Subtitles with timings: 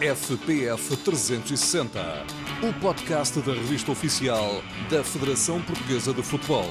[0.00, 1.98] FPF 360,
[2.62, 6.68] o podcast da revista oficial da Federação Portuguesa de Futebol.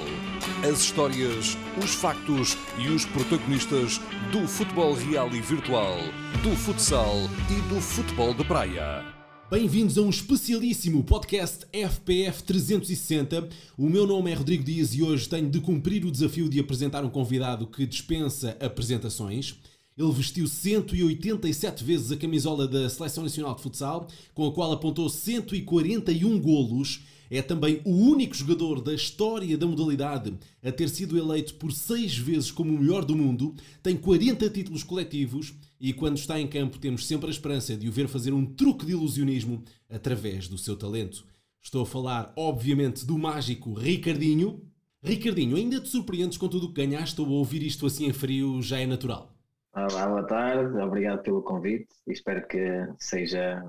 [0.64, 4.00] As histórias, os factos e os protagonistas
[4.32, 5.98] do futebol real e virtual,
[6.44, 7.16] do futsal
[7.50, 9.04] e do futebol de praia.
[9.50, 13.50] Bem-vindos a um especialíssimo podcast FPF 360.
[13.76, 17.04] O meu nome é Rodrigo Dias e hoje tenho de cumprir o desafio de apresentar
[17.04, 19.60] um convidado que dispensa apresentações.
[19.98, 25.08] Ele vestiu 187 vezes a camisola da Seleção Nacional de Futsal, com a qual apontou
[25.08, 27.04] 141 golos.
[27.32, 32.18] É também o único jogador da história da modalidade a ter sido eleito por seis
[32.18, 33.56] vezes como o melhor do mundo.
[33.82, 37.92] Tem 40 títulos coletivos e, quando está em campo, temos sempre a esperança de o
[37.92, 41.26] ver fazer um truque de ilusionismo através do seu talento.
[41.62, 44.62] Estou a falar, obviamente, do mágico Ricardinho.
[45.02, 48.62] Ricardinho, ainda te surpreendes com tudo o que ganhaste ou ouvir isto assim em frio
[48.62, 49.35] já é natural?
[49.76, 53.62] Olá, boa tarde, obrigado pelo convite espero que seja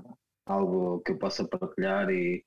[0.45, 2.45] algo que eu possa partilhar e,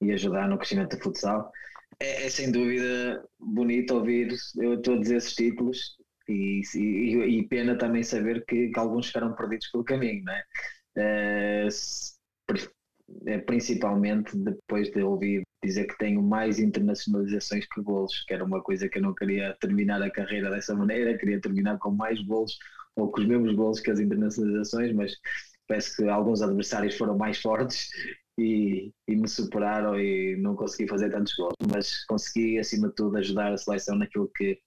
[0.00, 1.52] e ajudar no crescimento do futsal.
[2.00, 8.42] É, é, sem dúvida bonito ouvir, dizer esses títulos e, e, e pena também saber
[8.46, 10.44] que, que, alguns ficaram perdidos pelo caminho, não é?
[13.26, 13.38] é?
[13.44, 18.88] principalmente depois de ouvir dizer que tenho mais internacionalizações que golos, que era uma coisa
[18.88, 22.56] que eu não queria terminar a carreira dessa maneira, queria terminar com mais golos
[22.96, 25.12] ou com os mesmos gols que as internacionalizações, mas
[25.66, 27.88] parece que alguns adversários foram mais fortes
[28.38, 33.16] e, e, me superaram e não consegui fazer tantos gols, mas consegui acima de tudo
[33.16, 34.58] ajudar a seleção naquilo que,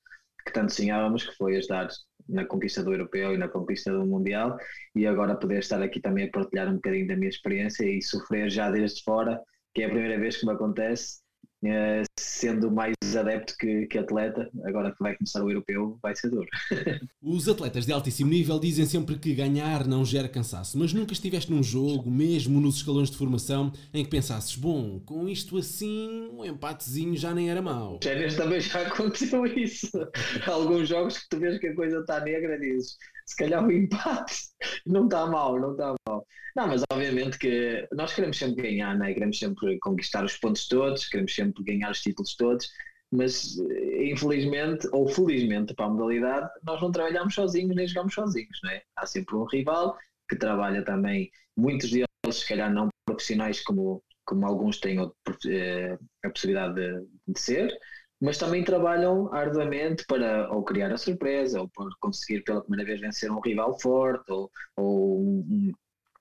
[0.45, 1.88] que tanto sonhávamos, que foi ajudar
[2.28, 4.58] na conquista do europeu e na conquista do mundial.
[4.95, 8.50] E agora poder estar aqui também a partilhar um bocadinho da minha experiência e sofrer
[8.50, 9.41] já desde fora,
[9.73, 11.19] que é a primeira vez que me acontece
[11.66, 16.30] eh, sendo mais adepto que, que, atleta, agora que vai começar o europeu, vai ser
[16.30, 16.48] duro.
[17.22, 21.52] Os atletas de altíssimo nível dizem sempre que ganhar não gera cansaço, mas nunca estiveste
[21.52, 26.44] num jogo, mesmo nos escalões de formação, em que pensasses, bom, com isto assim, um
[26.44, 28.00] empatezinho já nem era mau.
[28.04, 29.90] Séries também já aconteceu isso.
[30.46, 34.36] Alguns jogos que tu vês que a coisa está negra, dizes, se calhar o empate
[34.86, 36.25] não está mal, não está mal.
[36.56, 39.14] Não, mas obviamente que nós queremos sempre ganhar, né?
[39.14, 42.69] queremos sempre conquistar os pontos todos, queremos sempre ganhar os títulos todos,
[43.12, 43.57] mas
[44.00, 48.81] infelizmente ou felizmente para a modalidade nós não trabalhamos sozinhos nem jogamos sozinhos, né?
[48.95, 49.97] há sempre um rival
[50.29, 55.00] que trabalha também, muitos deles se calhar não profissionais como, como alguns têm
[55.47, 57.72] eh, a possibilidade de, de ser,
[58.19, 63.00] mas também trabalham arduamente para ou criar a surpresa, ou para conseguir pela primeira vez
[63.00, 65.72] vencer um rival forte, ou, ou um,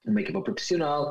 [0.05, 1.11] uma equipa profissional.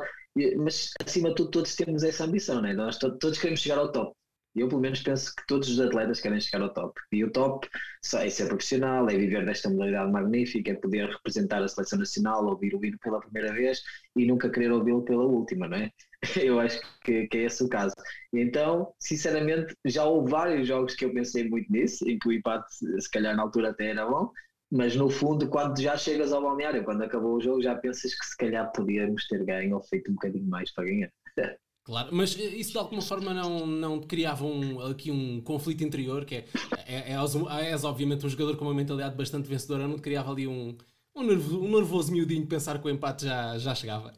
[0.58, 2.72] Mas acima de tudo, todos temos essa ambição, né?
[2.72, 4.14] nós todos queremos chegar ao top.
[4.56, 6.98] Eu, pelo menos, penso que todos os atletas querem chegar ao top.
[7.12, 7.68] E o top
[8.14, 12.74] é ser profissional, é viver desta modalidade magnífica, é poder representar a seleção nacional, ouvir
[12.74, 13.82] o hino pela primeira vez
[14.16, 15.90] e nunca querer ouvi-lo pela última, não é?
[16.42, 17.94] Eu acho que, que, é esse o caso.
[18.32, 22.66] Então, sinceramente, já houve vários jogos que eu pensei muito nisso, em que o empate,
[22.74, 24.30] se calhar na altura até era bom,
[24.70, 28.26] mas no fundo, quando já chegas ao balneário, quando acabou o jogo, já pensas que
[28.26, 31.10] se calhar podíamos ter ganho ou feito um bocadinho mais para ganhar.
[31.86, 36.34] Claro, mas isso de alguma forma não, não criava um, aqui um conflito interior, que
[36.34, 36.44] é,
[36.84, 40.76] é, é, és obviamente um jogador com uma mentalidade bastante vencedora, não criava ali um,
[41.14, 44.12] um, nervo, um nervoso miudinho pensar que o empate já, já chegava?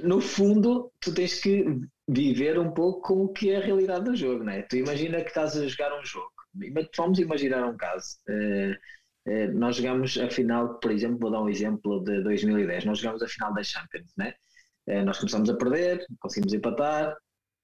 [0.00, 1.64] No fundo, tu tens que
[2.06, 4.60] viver um pouco com o que é a realidade do jogo, não é?
[4.62, 6.30] Tu imagina que estás a jogar um jogo,
[6.94, 8.18] vamos imaginar um caso.
[8.28, 8.74] Uh,
[9.30, 13.22] uh, nós jogamos a final, por exemplo, vou dar um exemplo de 2010, nós jogamos
[13.22, 14.34] a final da Champions, né?
[14.86, 17.16] Eh, nós começamos a perder, conseguimos empatar,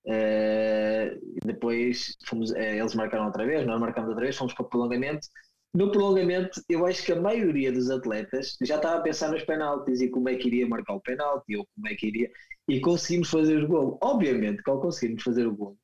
[0.06, 4.69] uh, depois fomos, uh, eles marcaram outra vez, nós marcamos outra vez, fomos para o
[4.69, 5.26] prolongamento.
[5.75, 10.00] No prolongamento, eu acho que a maioria dos atletas já estava a pensar nos penaltis
[10.00, 12.30] e como é que iria marcar o penalti ou como é que iria,
[12.69, 13.98] e conseguimos fazer o gol.
[14.03, 15.76] Obviamente, quando conseguimos fazer o gol,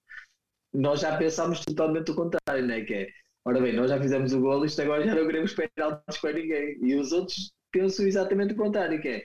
[0.74, 2.82] nós já pensámos totalmente o contrário, né?
[2.82, 3.08] que é,
[3.44, 6.78] ora bem, nós já fizemos o gol, isto agora já não queremos penaltis para ninguém.
[6.82, 9.22] E os outros pensam exatamente o contrário, que é,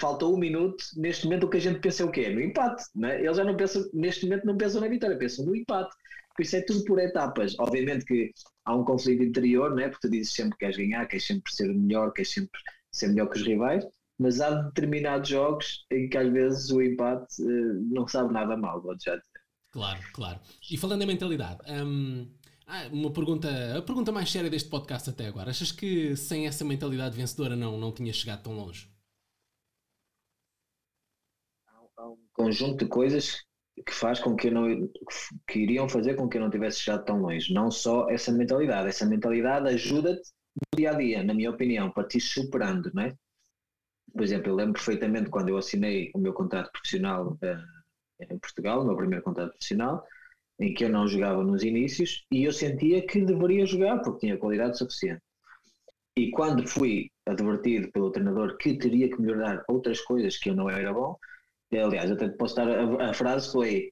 [0.00, 2.28] faltou um minuto, neste momento o que a gente pensa é o quê?
[2.30, 3.22] No empate, né?
[3.22, 5.94] Eles já não pensam, neste momento não pensam na vitória, pensam no empate.
[6.36, 7.56] Por isso é tudo por etapas.
[7.58, 8.30] Obviamente que
[8.64, 9.88] há um conflito interior, né?
[9.88, 12.60] porque tu dizes sempre que queres ganhar, queres sempre ser melhor, queres sempre
[12.92, 13.84] ser melhor que os rivais,
[14.18, 18.80] mas há determinados jogos em que às vezes o empate uh, não sabe nada mal,
[18.80, 19.38] vou já dizer.
[19.72, 20.40] Claro, claro.
[20.70, 22.26] E falando em mentalidade, hum,
[22.92, 25.50] uma pergunta, a pergunta mais séria deste podcast até agora.
[25.50, 28.88] Achas que sem essa mentalidade vencedora não, não tinha chegado tão longe?
[31.98, 33.44] há um conjunto de coisas
[33.84, 34.88] que faz com que eu não
[35.46, 37.52] que iriam fazer com que eu não tivesse chegado tão longe.
[37.52, 42.06] Não só essa mentalidade, essa mentalidade ajuda-te no dia a dia, na minha opinião, para
[42.06, 43.14] te superando, não é?
[44.12, 48.80] Por exemplo, eu lembro perfeitamente quando eu assinei o meu contrato profissional uh, em Portugal,
[48.80, 50.04] o meu primeiro contrato profissional,
[50.58, 54.38] em que eu não jogava nos inícios e eu sentia que deveria jogar porque tinha
[54.38, 55.22] qualidade suficiente.
[56.16, 60.68] E quando fui advertido pelo treinador que teria que melhorar outras coisas que eu não
[60.68, 61.16] era bom,
[61.76, 63.90] aliás, até posso dar a, a frase foi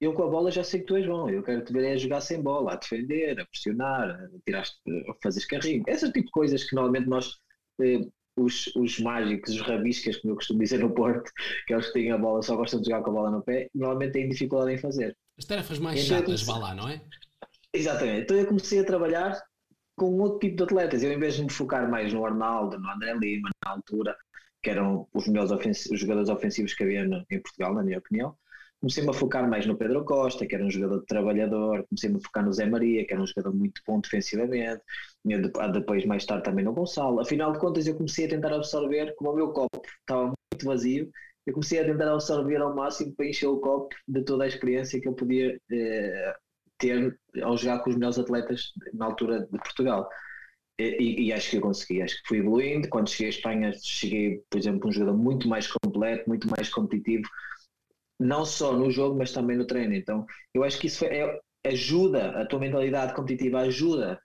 [0.00, 1.96] eu com a bola já sei que tu és bom, eu quero te ver a
[1.96, 6.32] jogar sem bola, a defender, a pressionar, a, tirar, a fazer carrinho, esse tipo de
[6.32, 7.38] coisas que normalmente nós,
[7.80, 8.06] eh,
[8.38, 11.30] os, os mágicos, os rabiscas, como eu costumo dizer no Porto,
[11.66, 13.42] que é os que têm a bola, só gostam de jogar com a bola no
[13.42, 15.16] pé, normalmente têm dificuldade em fazer.
[15.38, 17.00] As tarefas mais então, chatas, vá lá, não é?
[17.72, 19.40] Exatamente, então eu comecei a trabalhar
[19.96, 22.90] com outro tipo de atletas, eu em vez de me focar mais no Arnaldo, no
[22.90, 24.14] André Lima, na altura,
[24.62, 28.36] que eram os melhores ofensivos, os jogadores ofensivos que havia em Portugal, na minha opinião,
[28.80, 32.44] comecei-me a focar mais no Pedro Costa, que era um jogador trabalhador, comecei-me a focar
[32.44, 34.82] no Zé Maria, que era um jogador muito bom defensivamente,
[35.72, 37.20] depois mais tarde também no Gonçalo.
[37.20, 41.10] Afinal de contas, eu comecei a tentar absorver, como o meu copo estava muito vazio,
[41.46, 45.00] eu comecei a tentar absorver ao máximo para encher o copo de toda a experiência
[45.00, 46.34] que eu podia eh,
[46.78, 50.08] ter ao jogar com os melhores atletas na altura de Portugal.
[50.78, 52.88] E, e, acho que eu consegui, acho que fui evoluindo.
[52.88, 57.26] Quando cheguei à Espanha, cheguei, por exemplo, um jogador muito mais completo, muito mais competitivo,
[58.20, 59.94] não só no jogo, mas também no treino.
[59.94, 64.20] Então, eu acho que isso é, ajuda, a tua mentalidade competitiva ajuda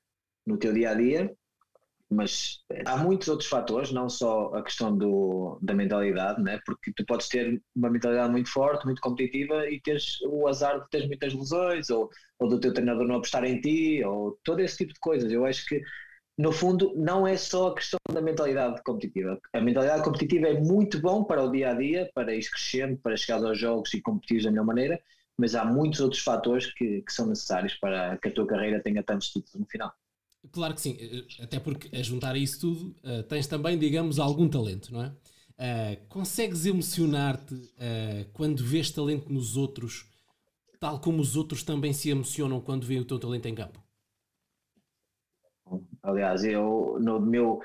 [0.46, 1.34] no teu dia a dia,
[2.10, 6.60] mas há muitos outros fatores, não só a questão do, da mentalidade, né?
[6.66, 10.90] porque tu podes ter uma mentalidade muito forte, muito competitiva e teres o azar de
[10.90, 14.78] teres muitas lesões, ou, ou do teu treinador não apostar em ti, ou todo esse
[14.78, 15.32] tipo de coisas.
[15.32, 15.82] Eu acho que
[16.38, 19.40] no fundo, não é só a questão da mentalidade competitiva.
[19.54, 23.18] A mentalidade competitiva é muito bom para o dia a dia, para ir crescendo, para
[23.18, 25.02] chegar aos jogos e competir da melhor maneira,
[25.38, 29.04] mas há muitos outros fatores que, que são necessários para que a tua carreira tenha
[29.04, 29.94] tantos títulos no final.
[30.52, 34.18] Claro que sim, eh, até porque a juntar a isso tudo uh, tens também, digamos,
[34.18, 35.08] algum talento, não é?
[35.08, 40.08] Uh, consegues emocionar-te uh, quando vês talento nos outros,
[40.80, 43.80] tal como os outros também se emocionam quando veem o teu talento em campo?
[46.04, 47.60] Aliás, eu no meu,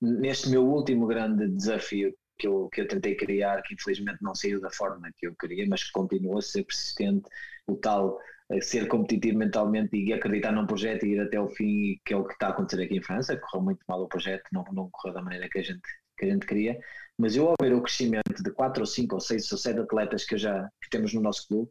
[0.00, 4.60] neste meu último grande desafio que eu, que eu tentei criar, que infelizmente não saiu
[4.60, 7.28] da forma que eu queria, mas que continua a ser persistente,
[7.66, 8.18] o tal
[8.60, 12.24] ser competitivo mentalmente e acreditar num projeto e ir até o fim, que é o
[12.24, 13.36] que está a acontecer aqui em França.
[13.36, 15.80] Correu muito mal o projeto, não, não correu da maneira que a gente,
[16.18, 16.78] que a gente queria.
[17.18, 20.24] Mas eu, ao ver o crescimento de 4 ou 5 ou 6 ou 7 atletas
[20.24, 21.70] que, já, que temos no nosso clube,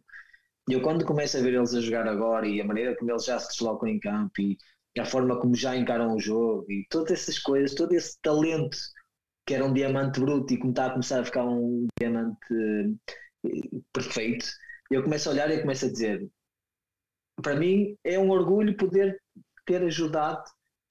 [0.70, 3.38] eu quando começo a ver eles a jogar agora e a maneira como eles já
[3.40, 4.58] se deslocam em campo e
[5.00, 8.78] a forma como já encaram o jogo e todas essas coisas, todo esse talento
[9.46, 12.38] que era um diamante bruto e como está a começar a ficar um diamante
[13.46, 14.46] eh, perfeito,
[14.90, 16.30] eu começo a olhar e começo a dizer:
[17.42, 19.20] para mim é um orgulho poder
[19.66, 20.44] ter ajudado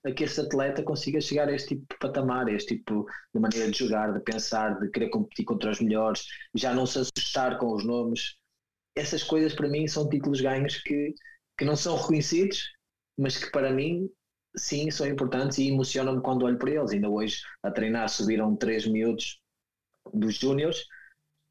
[0.05, 3.05] a que esse atleta consiga chegar a este tipo de patamar, a este tipo
[3.35, 6.25] de maneira de jogar, de pensar, de querer competir contra os melhores,
[6.55, 8.37] já não se assustar com os nomes.
[8.97, 11.15] Essas coisas para mim são títulos ganhos que,
[11.59, 12.63] que não são reconhecidos
[13.21, 14.09] mas que para mim,
[14.57, 16.91] sim, são importantes e emocionam-me quando olho para eles.
[16.91, 19.41] Ainda hoje, a treinar, subiram três miúdos
[20.15, 20.87] dos júniores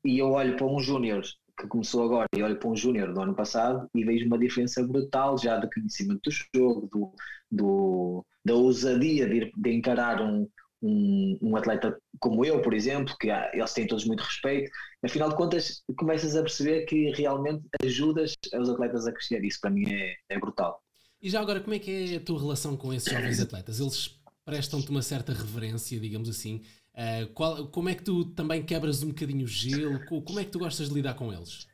[0.04, 1.24] e eu olho para um júnior
[1.58, 4.82] que começou agora e olho para um júnior do ano passado e vejo uma diferença
[4.86, 7.14] brutal já de conhecimento do jogo, do,
[7.52, 10.50] do da ousadia de, de encarar um,
[10.82, 14.72] um, um, atleta como eu, por exemplo, que eles têm todos muito respeito.
[15.04, 19.44] Afinal de contas, começas a perceber que realmente ajudas os atletas a crescer.
[19.44, 20.82] Isso para mim é, é brutal.
[21.22, 23.80] E já agora, como é que é a tua relação com esses jovens atletas?
[23.80, 26.64] Eles prestam-te uma certa reverência, digamos assim.
[26.94, 30.00] Uh, qual, como é que tu também quebras um bocadinho o gelo?
[30.06, 31.68] Como é que tu gostas de lidar com eles?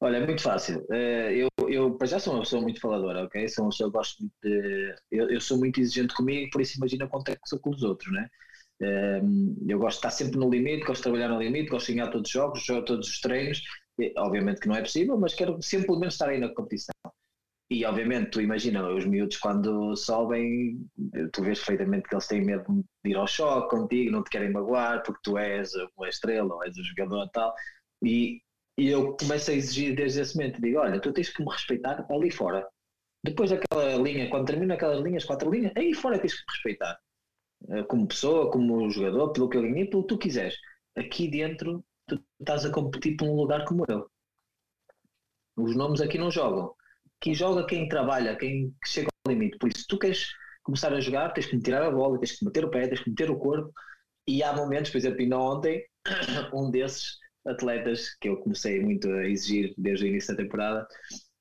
[0.00, 0.84] Olha, é muito fácil.
[0.90, 3.48] Uh, eu, eu, para já, sou uma pessoa muito faladora, ok?
[3.48, 4.94] Sou uma pessoa que gosto muito de.
[5.10, 7.82] Eu, eu, sou muito exigente comigo, por isso imagina quanto é que sou com os
[7.82, 8.28] outros, né?
[8.80, 11.94] Uh, eu gosto de estar sempre no limite, gosto de trabalhar no limite, gosto de
[11.94, 13.62] ganhar todos os jogos, todos os treinos.
[14.16, 16.94] Obviamente que não é possível, mas quero sempre pelo menos estar aí na competição.
[17.72, 20.86] E obviamente, tu imagina, os miúdos quando sobem,
[21.32, 24.52] tu vês perfeitamente que eles têm medo de ir ao choque contigo, não te querem
[24.52, 27.54] magoar porque tu és uma estrela ou és um jogador tal.
[28.04, 28.42] E,
[28.76, 32.06] e eu começo a exigir desde esse momento, digo, olha, tu tens que me respeitar
[32.10, 32.68] ali fora.
[33.24, 36.98] Depois daquela linha, quando termina aquelas linhas, quatro linhas, aí fora tens que me respeitar.
[37.70, 40.56] Eh, como pessoa, como jogador, pelo que eu ganhei, pelo que tu quiseres.
[40.94, 44.10] Aqui dentro, tu estás a competir por um lugar como eu.
[45.56, 46.74] Os nomes aqui não jogam
[47.22, 49.56] quem joga, quem trabalha, quem chega ao limite.
[49.58, 50.28] Por isso, tu queres
[50.62, 53.00] começar a jogar, tens que me tirar a bola, tens que meter o pé, tens
[53.00, 53.72] que meter o corpo.
[54.26, 55.84] E há momentos, por exemplo, ainda ontem,
[56.54, 60.86] um desses atletas que eu comecei muito a exigir desde o início da temporada,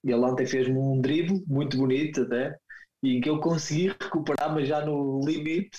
[0.03, 2.55] ele ontem fez-me um drible muito bonito até,
[3.03, 5.77] e que eu consegui recuperar, mas já no limite,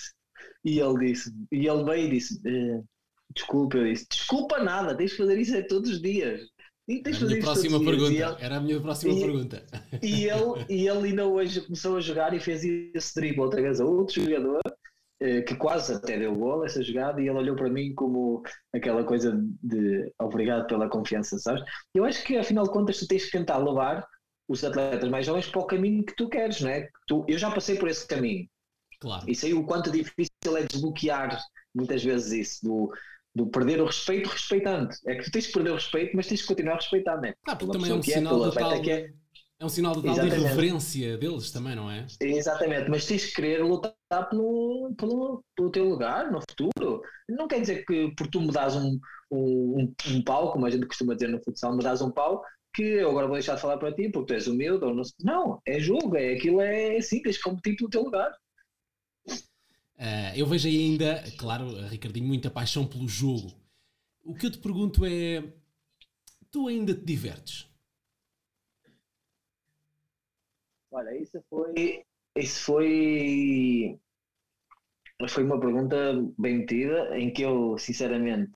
[0.65, 2.81] E ele disse, e ele veio e disse: eh,
[3.35, 6.41] Desculpa, eu disse: Desculpa nada, tens de fazer isso todos os dias.
[6.87, 8.11] E a minha próxima pergunta.
[8.11, 9.65] Ele, Era a minha próxima e, pergunta.
[10.01, 13.79] E ele, e ele ainda hoje começou a jogar e fez esse drible outra vez
[13.79, 14.61] a outro jogador
[15.21, 19.05] eh, que quase até deu gol essa jogada e ele olhou para mim como aquela
[19.05, 21.63] coisa de obrigado pela confiança, sabes?
[21.95, 24.05] Eu acho que afinal de contas tu tens que tentar levar
[24.49, 26.89] os atletas mais jovens para o caminho que tu queres, não é?
[27.07, 28.45] Tu, eu já passei por esse caminho.
[28.99, 29.29] Claro.
[29.29, 31.39] E sei o quanto difícil é desbloquear
[31.73, 32.91] muitas vezes isso, do,
[33.35, 34.89] do perder o respeito respeitando.
[35.07, 37.33] É que tu tens que perder o respeito, mas tens que continuar não é?
[37.47, 38.73] Ah, porque também é um é, sinal de tal...
[38.73, 39.13] É,
[39.59, 42.05] é um sinal de tal irreverência deles também, não é?
[42.19, 43.93] Exatamente, mas tens que querer lutar
[44.29, 47.01] pelo, pelo, pelo teu lugar no futuro.
[47.29, 48.99] Não quer dizer que por tu me dás um,
[49.31, 52.83] um, um pau, como a gente costuma dizer no futsal, me dás um pau, que
[52.83, 55.61] eu agora vou deixar de falar para ti porque tu és humilde ou não Não,
[55.65, 58.31] é jogo, é aquilo é assim, tens que competir pelo teu lugar.
[59.97, 63.53] Uh, eu vejo ainda, claro, Ricardinho, muita paixão pelo jogo.
[64.23, 65.43] O que eu te pergunto é:
[66.51, 67.67] tu ainda te divertes?
[70.91, 72.05] Olha, isso foi.
[72.35, 73.99] Isso foi.
[75.29, 75.95] Foi uma pergunta
[76.37, 78.51] bem metida, em que eu, sinceramente,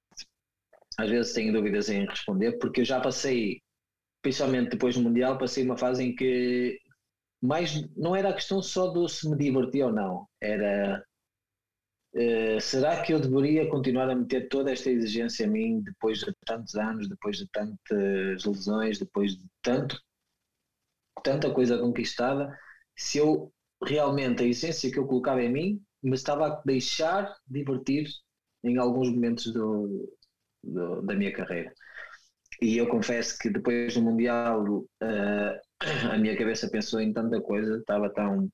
[0.97, 3.61] às vezes tenho dúvidas em responder, porque eu já passei,
[4.21, 6.79] principalmente depois do Mundial, passei uma fase em que
[7.41, 11.03] mais não era a questão só de se me divertir ou não, era
[12.17, 16.33] uh, será que eu deveria continuar a meter toda esta exigência a mim depois de
[16.45, 19.97] tantos anos, depois de tantas lesões, depois de tanto
[21.23, 22.57] tanta coisa conquistada,
[22.95, 23.51] se eu
[23.83, 28.07] realmente a essência que eu colocava em mim me estava a deixar divertir
[28.63, 30.13] em alguns momentos do,
[30.63, 31.71] do, da minha carreira.
[32.61, 34.87] E eu confesso que depois do Mundial uh,
[36.11, 38.49] a minha cabeça pensou em tanta coisa, estava tão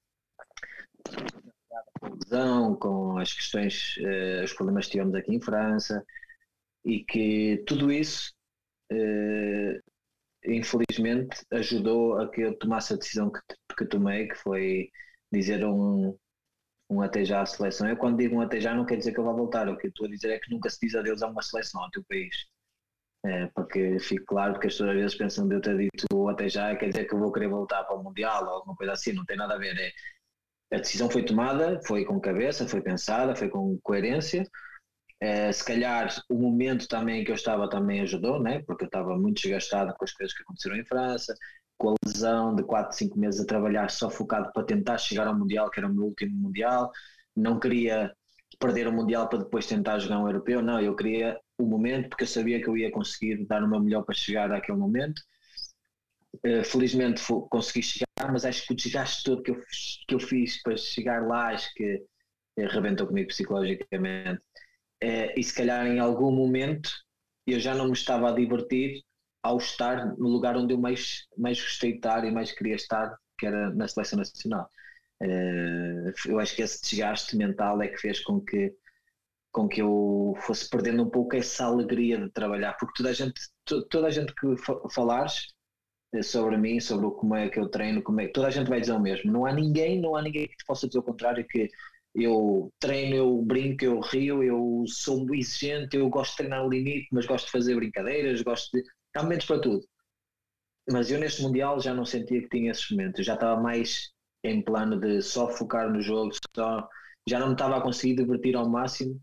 [2.10, 6.04] lesão, com as questões, uh, os problemas que tivemos aqui em França,
[6.86, 8.34] e que tudo isso
[8.92, 9.80] uh,
[10.46, 13.40] infelizmente ajudou a que eu tomasse a decisão que,
[13.78, 14.90] que tomei, que foi
[15.32, 16.18] dizer um,
[16.90, 17.88] um até já à seleção.
[17.88, 19.88] Eu quando digo um até já não quer dizer que eu vá voltar, o que
[19.88, 22.04] eu estou a dizer é que nunca se diz adeus a uma seleção, ao teu
[22.08, 22.36] país.
[23.26, 26.30] É, para que fique claro, porque as pessoas às vezes pensam de eu ter dito
[26.30, 28.92] até já, quer dizer que eu vou querer voltar para o Mundial ou alguma coisa
[28.92, 29.78] assim, não tem nada a ver.
[29.78, 29.92] É,
[30.74, 34.46] a decisão foi tomada, foi com cabeça, foi pensada, foi com coerência
[35.24, 38.62] Uh, se calhar o momento também que eu estava também ajudou, né?
[38.68, 41.34] porque eu estava muito desgastado com as coisas que aconteceram em França,
[41.78, 45.38] com a lesão de 4, 5 meses a trabalhar só focado para tentar chegar ao
[45.38, 46.92] Mundial, que era o meu último Mundial.
[47.34, 48.14] Não queria
[48.60, 52.26] perder o Mundial para depois tentar jogar um europeu, não, eu queria o momento porque
[52.26, 55.22] eu sabia que eu ia conseguir dar o meu melhor para chegar àquele momento.
[56.46, 59.60] Uh, felizmente consegui chegar, mas acho que o desgaste todo que eu,
[60.08, 62.04] que eu fiz para chegar lá, acho que
[62.58, 64.42] arrebentou comigo psicologicamente
[65.02, 66.90] é, e se calhar em algum momento
[67.46, 69.04] eu já não me estava a divertir
[69.44, 73.18] ao estar no lugar onde eu mais, mais gostei de estar e mais queria estar,
[73.38, 74.70] que era na seleção nacional.
[76.26, 78.74] Eu acho que esse desgaste mental é que fez com que
[79.52, 83.40] com que eu fosse perdendo um pouco essa alegria de trabalhar, porque toda a gente,
[83.92, 84.48] toda a gente que
[84.92, 85.63] falares eh,
[86.22, 88.94] sobre mim, sobre como é que eu treino, como é, toda a gente vai dizer
[88.94, 89.32] o mesmo.
[89.32, 91.70] Não há ninguém, não há ninguém que te possa dizer o contrário que
[92.16, 97.08] eu treino, eu brinco, eu rio, eu sou exigente, eu gosto de treinar no limite,
[97.12, 98.84] mas gosto de fazer brincadeiras, gosto de.
[99.16, 99.84] Há momentos para tudo.
[100.92, 104.12] Mas eu neste Mundial já não sentia que tinha esses momentos, eu já estava mais
[104.44, 106.88] em plano de só focar no jogo, só,
[107.28, 109.20] já não me estava a conseguir divertir ao máximo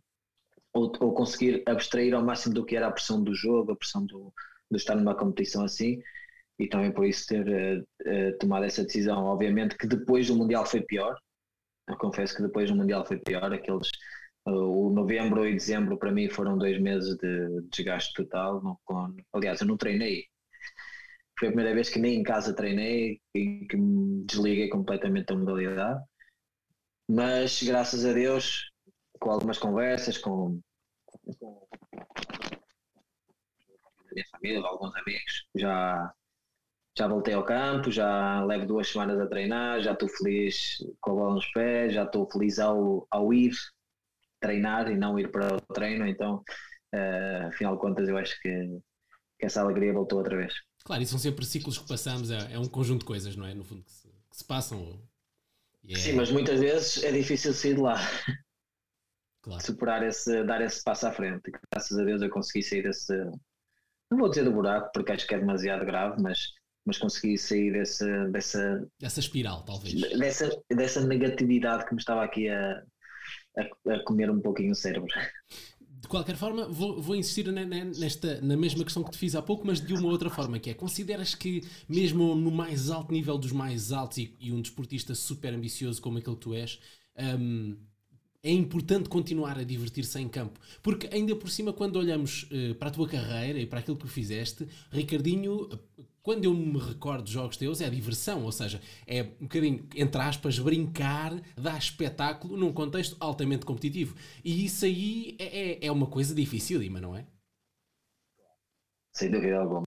[0.72, 4.06] ou, ou conseguir abstrair ao máximo do que era a pressão do jogo, a pressão
[4.06, 4.32] do,
[4.70, 6.00] de estar numa competição assim
[6.60, 9.24] e também por isso ter uh, uh, tomado essa decisão.
[9.24, 11.18] Obviamente que depois do Mundial foi pior,
[11.88, 13.88] eu confesso que depois o Mundial foi pior, aqueles
[14.46, 18.62] uh, o novembro e dezembro para mim foram dois meses de desgaste total.
[18.62, 20.26] Não, com, aliás, eu não treinei.
[21.38, 25.36] Foi a primeira vez que nem em casa treinei e que me desliguei completamente da
[25.36, 26.04] modalidade.
[27.08, 28.70] Mas graças a Deus,
[29.18, 30.60] com algumas conversas com,
[31.38, 31.66] com
[34.10, 36.12] a minha família, alguns amigos, já
[36.96, 41.14] já voltei ao campo, já levo duas semanas a treinar, já estou feliz com a
[41.14, 43.52] bola nos pés, já estou feliz ao, ao ir
[44.40, 46.42] treinar e não ir para o treino, então
[46.94, 48.80] uh, afinal de contas eu acho que,
[49.38, 50.54] que, essa alegria voltou outra vez.
[50.84, 53.54] Claro, e são sempre ciclos que passamos, é, é um conjunto de coisas, não é?
[53.54, 54.98] No fundo, que se, que se passam.
[55.88, 55.94] É...
[55.94, 57.96] Sim, mas muitas vezes é difícil sair de lá.
[59.42, 59.64] Claro.
[59.64, 61.50] Superar esse, dar esse passo à frente.
[61.72, 63.14] Graças a Deus eu consegui sair desse.
[64.10, 66.52] Não vou dizer do buraco, porque acho que é demasiado grave, mas
[66.84, 69.94] mas consegui sair dessa, dessa, dessa espiral, talvez.
[70.18, 72.82] Dessa, dessa negatividade que me estava aqui a,
[73.56, 75.08] a, a comer um pouquinho o cérebro.
[75.88, 79.42] De qualquer forma, vou, vou insistir na, nesta, na mesma questão que te fiz há
[79.42, 83.36] pouco, mas de uma outra forma, que é, consideras que mesmo no mais alto nível
[83.36, 86.80] dos mais altos e, e um desportista super ambicioso como aquele que tu és,
[87.38, 87.76] um,
[88.42, 90.58] é importante continuar a divertir-se em campo.
[90.82, 94.08] Porque ainda por cima, quando olhamos uh, para a tua carreira e para aquilo que
[94.08, 95.68] fizeste, Ricardinho,
[96.22, 100.20] quando eu me recordo de jogos teus, é diversão, ou seja, é um bocadinho, entre
[100.20, 104.14] aspas, brincar, dar espetáculo num contexto altamente competitivo.
[104.44, 107.26] E isso aí é, é, é uma coisa dificílima, não é?
[109.12, 109.82] Sem dúvida alguma.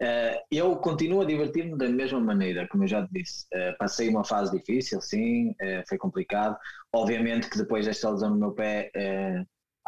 [0.00, 3.46] Uh, eu continuo a divertir-me da mesma maneira, como eu já te disse.
[3.52, 6.56] Uh, passei uma fase difícil, sim, uh, foi complicado.
[6.92, 8.90] Obviamente que depois desta lesão no meu pé,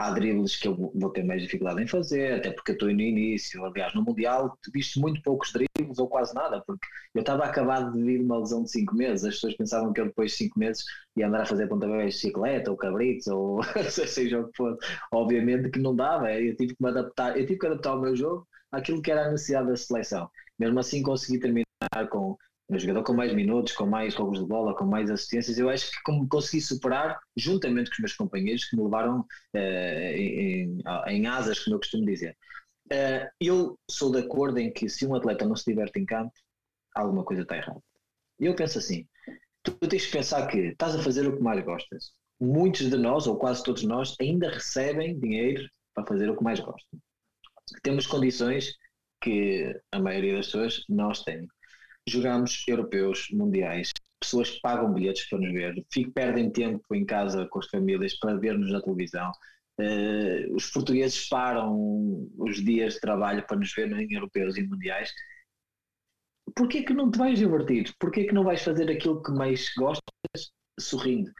[0.00, 3.00] há dribles que eu vou ter mais dificuldade em fazer, até porque eu estou no
[3.00, 3.62] início.
[3.64, 8.02] Aliás, no Mundial, viste muito poucos dribles ou quase nada, porque eu estava acabado de
[8.02, 9.24] vir uma lesão de 5 meses.
[9.24, 10.84] As pessoas pensavam que eu depois de 5 meses
[11.16, 14.78] ia andar a fazer pontapés de bicicleta ou cabritos ou seja o que for.
[15.12, 18.16] Obviamente que não dava, eu tive que me adaptar, eu tive que adaptar o meu
[18.16, 20.30] jogo àquilo que era a necessidade da seleção.
[20.58, 21.66] Mesmo assim consegui terminar
[22.08, 22.36] com
[22.70, 25.90] um jogador com mais minutos, com mais roubos de bola, com mais assistências, eu acho
[25.90, 31.26] que como consegui superar, juntamente com os meus companheiros, que me levaram uh, em, em,
[31.26, 32.36] asas, como eu costumo dizer.
[32.92, 36.32] Uh, eu sou de acordo em que se um atleta não se diverte em campo,
[36.94, 37.80] alguma coisa está errada.
[38.38, 39.06] Eu penso assim,
[39.62, 42.12] tu tens que pensar que estás a fazer o que mais gostas.
[42.40, 46.58] Muitos de nós, ou quase todos nós, ainda recebem dinheiro para fazer o que mais
[46.58, 47.00] gostam
[47.82, 48.74] temos condições
[49.20, 51.46] que a maioria das pessoas não têm.
[52.08, 53.90] Jogamos europeus, mundiais,
[54.20, 58.36] pessoas pagam bilhetes para nos ver, fico, perdem tempo em casa com as famílias para
[58.36, 59.30] ver-nos na televisão.
[59.80, 65.10] Uh, os portugueses param os dias de trabalho para nos ver em europeus e mundiais.
[66.54, 67.94] Porquê que não te vais divertir?
[67.98, 71.30] Porquê que não vais fazer aquilo que mais gostas sorrindo?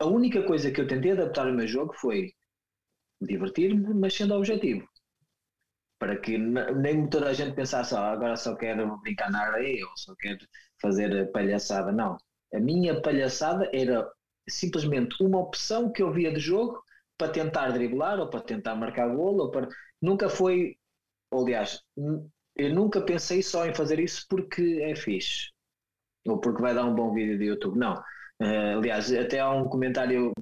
[0.00, 2.32] A única coisa que eu tentei adaptar ao meu jogo foi
[3.20, 4.86] divertir-me, mas sendo objetivo
[5.98, 9.92] para que nem toda a gente pensasse ah, agora só quero brincar na areia ou
[9.96, 10.38] só quero
[10.80, 11.92] fazer palhaçada.
[11.92, 12.16] Não.
[12.54, 14.08] A minha palhaçada era
[14.48, 16.82] simplesmente uma opção que eu via de jogo
[17.18, 19.44] para tentar driblar ou para tentar marcar golo.
[19.44, 19.68] Ou para...
[20.00, 20.76] Nunca foi.
[21.32, 21.82] Aliás,
[22.56, 25.50] eu nunca pensei só em fazer isso porque é fixe
[26.26, 27.78] ou porque vai dar um bom vídeo de YouTube.
[27.78, 27.94] Não.
[28.40, 30.32] Uh, aliás, até há um comentário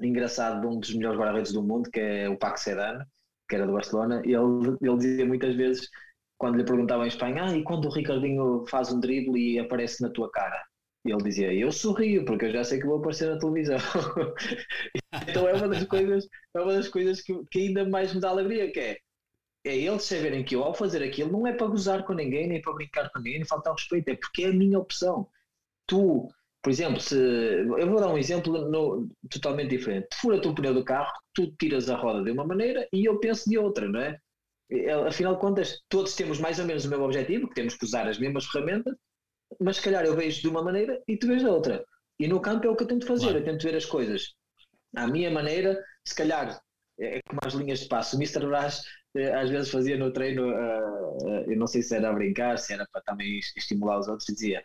[0.00, 3.04] engraçado de um dos melhores guarda-redes do mundo, que é o Paco Sedano,
[3.48, 5.88] que era do Barcelona, e ele, ele dizia muitas vezes,
[6.36, 10.02] quando lhe perguntavam em Espanha, ah, e quando o Ricardinho faz um drible e aparece
[10.02, 10.62] na tua cara?
[11.04, 13.78] E ele dizia, eu sorrio, porque eu já sei que vou aparecer na televisão.
[15.28, 18.28] então é uma das coisas, é uma das coisas que, que ainda mais me dá
[18.30, 18.98] alegria, que é,
[19.64, 22.60] é eles saberem que eu ao fazer aquilo não é para gozar com ninguém, nem
[22.60, 25.28] para brincar com ninguém, nem faltar respeito, é porque é a minha opção.
[25.86, 26.28] Tu
[26.68, 30.08] por exemplo, se eu vou dar um exemplo no, totalmente diferente.
[30.12, 33.48] Fura-te o pneu do carro, tu tiras a roda de uma maneira e eu penso
[33.48, 34.18] de outra, não é?
[35.06, 38.06] Afinal de contas, todos temos mais ou menos o mesmo objetivo, que temos que usar
[38.06, 38.94] as mesmas ferramentas,
[39.58, 41.82] mas se calhar eu vejo de uma maneira e tu vês da outra.
[42.20, 43.38] E no campo é o que eu tento fazer, claro.
[43.38, 44.34] eu tento ver as coisas
[44.94, 46.60] à minha maneira, se calhar
[47.00, 48.14] é como as linhas de passo.
[48.14, 48.46] O Mr.
[48.46, 48.82] Brás
[49.16, 52.74] eh, às vezes fazia no treino, uh, eu não sei se era a brincar, se
[52.74, 54.62] era para também estimular os outros, dizia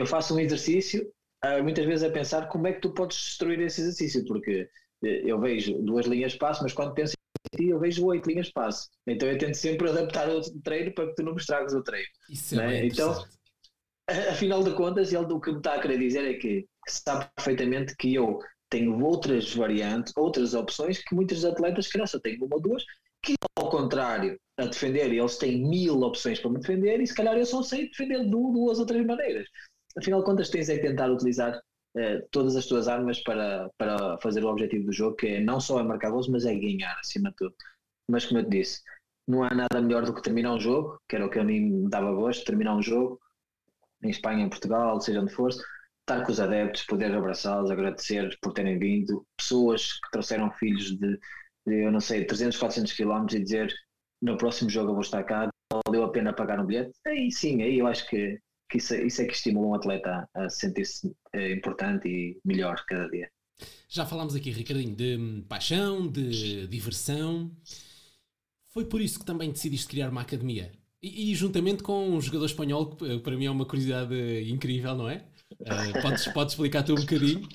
[0.00, 1.10] eu faço um exercício,
[1.44, 4.68] uh, muitas vezes a pensar como é que tu podes destruir esse exercício, porque
[5.02, 8.28] uh, eu vejo duas linhas de passo, mas quando penso em ti, eu vejo oito
[8.28, 8.88] linhas de passo.
[9.06, 12.08] Então eu tento sempre adaptar o treino para que tu não me estragues o treino.
[12.28, 12.86] Isso é né?
[12.86, 13.24] Então,
[14.30, 17.96] afinal de contas, ele o que me está a querer dizer é que sabe perfeitamente
[17.96, 22.60] que eu tenho outras variantes, outras opções que muitos atletas que só têm uma ou
[22.60, 22.84] duas,
[23.22, 27.36] que ao contrário a defender, eles têm mil opções para me defender e se calhar
[27.36, 29.48] eu só sei defender de duas ou três maneiras
[29.96, 34.44] afinal de contas tens é tentar utilizar uh, todas as tuas armas para, para fazer
[34.44, 37.30] o objetivo do jogo, que é não só é marcar gols, mas é ganhar acima
[37.30, 37.54] de tudo.
[38.08, 38.82] Mas como eu te disse,
[39.26, 41.60] não há nada melhor do que terminar um jogo, que era o que a mim
[41.60, 43.20] me dava gosto, terminar um jogo
[44.02, 48.52] em Espanha, em Portugal, seja onde for, estar com os adeptos, poder abraçá-los, agradecer por
[48.52, 51.18] terem vindo, pessoas que trouxeram filhos de,
[51.66, 53.74] de eu não sei, 300, 400 quilómetros e dizer
[54.20, 55.48] no próximo jogo eu vou estar cá,
[55.86, 59.04] valeu a pena pagar um bilhete, aí sim, aí eu acho que que isso, é,
[59.04, 63.30] isso é que estimula um atleta a sentir-se eh, importante e melhor cada dia.
[63.88, 67.50] Já falámos aqui, Ricardinho, de paixão, de diversão.
[68.72, 70.72] Foi por isso que também decidiste criar uma academia.
[71.02, 74.14] E, e juntamente com um jogador espanhol, que eh, para mim é uma curiosidade
[74.50, 75.24] incrível, não é?
[75.60, 77.46] Uh, podes, podes explicar te um bocadinho,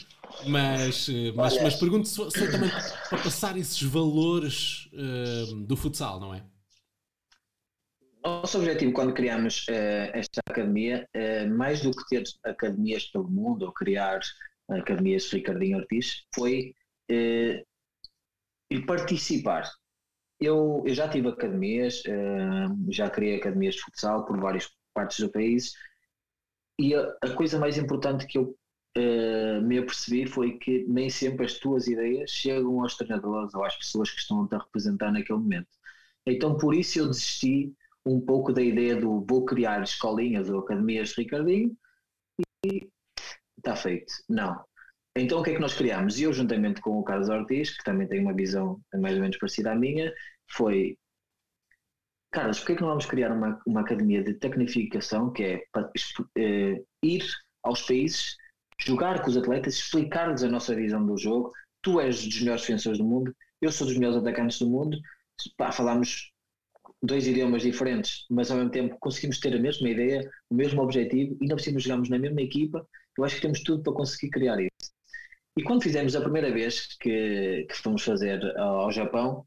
[0.47, 2.69] mas, mas, mas pergunto se, se também
[3.09, 6.43] para passar esses valores uh, do futsal, não é?
[8.23, 13.65] Nosso objetivo quando criamos uh, esta academia, uh, mais do que ter academias pelo mundo
[13.65, 14.19] ou criar
[14.69, 16.75] Academias Ricardinho Ortiz, foi
[17.09, 17.63] eh,
[18.85, 19.67] participar.
[20.39, 22.03] Eu, eu já tive academias,
[22.89, 25.73] já criei academias de futsal por várias partes do país
[26.79, 28.57] e a, a coisa mais importante que eu
[28.97, 33.75] uh, me apercebi foi que nem sempre as tuas ideias chegam aos treinadores ou às
[33.75, 35.67] pessoas que estão a te representar naquele momento.
[36.25, 37.73] Então por isso eu desisti
[38.05, 41.75] um pouco da ideia do vou criar escolinhas ou academias de Ricardinho
[42.65, 42.89] e
[43.57, 44.13] está feito.
[44.27, 44.63] Não.
[45.15, 46.19] Então o que é que nós criámos?
[46.19, 49.71] Eu, juntamente com o Carlos Ortiz, que também tem uma visão mais ou menos parecida
[49.71, 50.13] à minha,
[50.51, 50.97] foi
[52.31, 57.25] Carlos, porquê que não vamos criar uma, uma academia de tecnificação que é uh, ir
[57.63, 58.35] aos países,
[58.79, 61.51] jogar com os atletas, explicar-lhes a nossa visão do jogo.
[61.81, 64.97] Tu és dos melhores defensores do mundo, eu sou dos melhores atacantes do mundo.
[65.57, 66.31] Pá, falamos
[67.01, 71.37] dois idiomas diferentes, mas ao mesmo tempo conseguimos ter a mesma ideia, o mesmo objetivo
[71.41, 72.85] e não precisamos jogamos na mesma equipa.
[73.17, 74.91] Eu acho que temos tudo para conseguir criar isso.
[75.57, 79.45] E quando fizemos a primeira vez que, que fomos fazer ao Japão,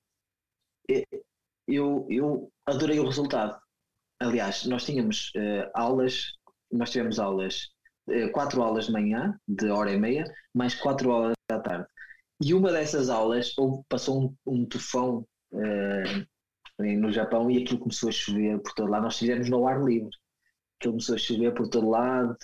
[1.68, 3.58] eu, eu adorei o resultado.
[4.20, 6.32] Aliás, nós tínhamos uh, aulas,
[6.70, 7.68] nós tivemos aulas,
[8.08, 11.86] uh, quatro aulas de manhã, de hora e meia, mais quatro horas da tarde.
[12.44, 13.54] E uma dessas aulas
[13.88, 16.26] passou um, um tufão uh,
[16.78, 19.04] no Japão e aquilo começou a chover por todo lado.
[19.04, 20.10] Nós estivemos no ar livre,
[20.78, 22.36] aquilo começou a chover por todo lado.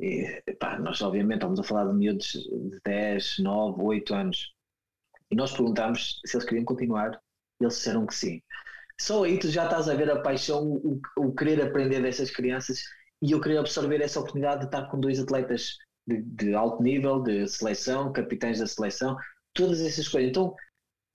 [0.00, 4.54] E, pá, nós, obviamente, estamos a falar de miúdos de 10, 9, 8 anos.
[5.30, 7.20] E nós perguntámos se eles queriam continuar.
[7.60, 8.42] E eles disseram que sim.
[9.00, 12.82] Só aí tu já estás a ver a paixão, o, o querer aprender dessas crianças
[13.22, 17.22] e eu queria absorver essa oportunidade de estar com dois atletas de, de, alto nível,
[17.22, 19.16] de seleção, capitães da seleção,
[19.52, 20.30] todas essas coisas.
[20.30, 20.54] Então,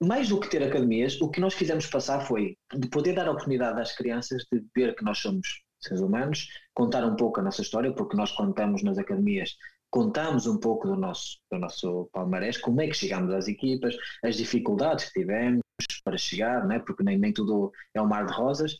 [0.01, 3.31] mais do que ter academias, o que nós quisemos passar foi de poder dar a
[3.31, 7.61] oportunidade às crianças de ver que nós somos seres humanos, contar um pouco a nossa
[7.61, 9.55] história, porque nós contamos nas academias,
[9.89, 14.35] contamos um pouco do nosso, do nosso palmarés, como é que chegamos às equipas, as
[14.37, 15.61] dificuldades que tivemos,
[16.03, 16.79] para chegar, né?
[16.79, 18.77] porque nem, nem tudo é um mar de rosas,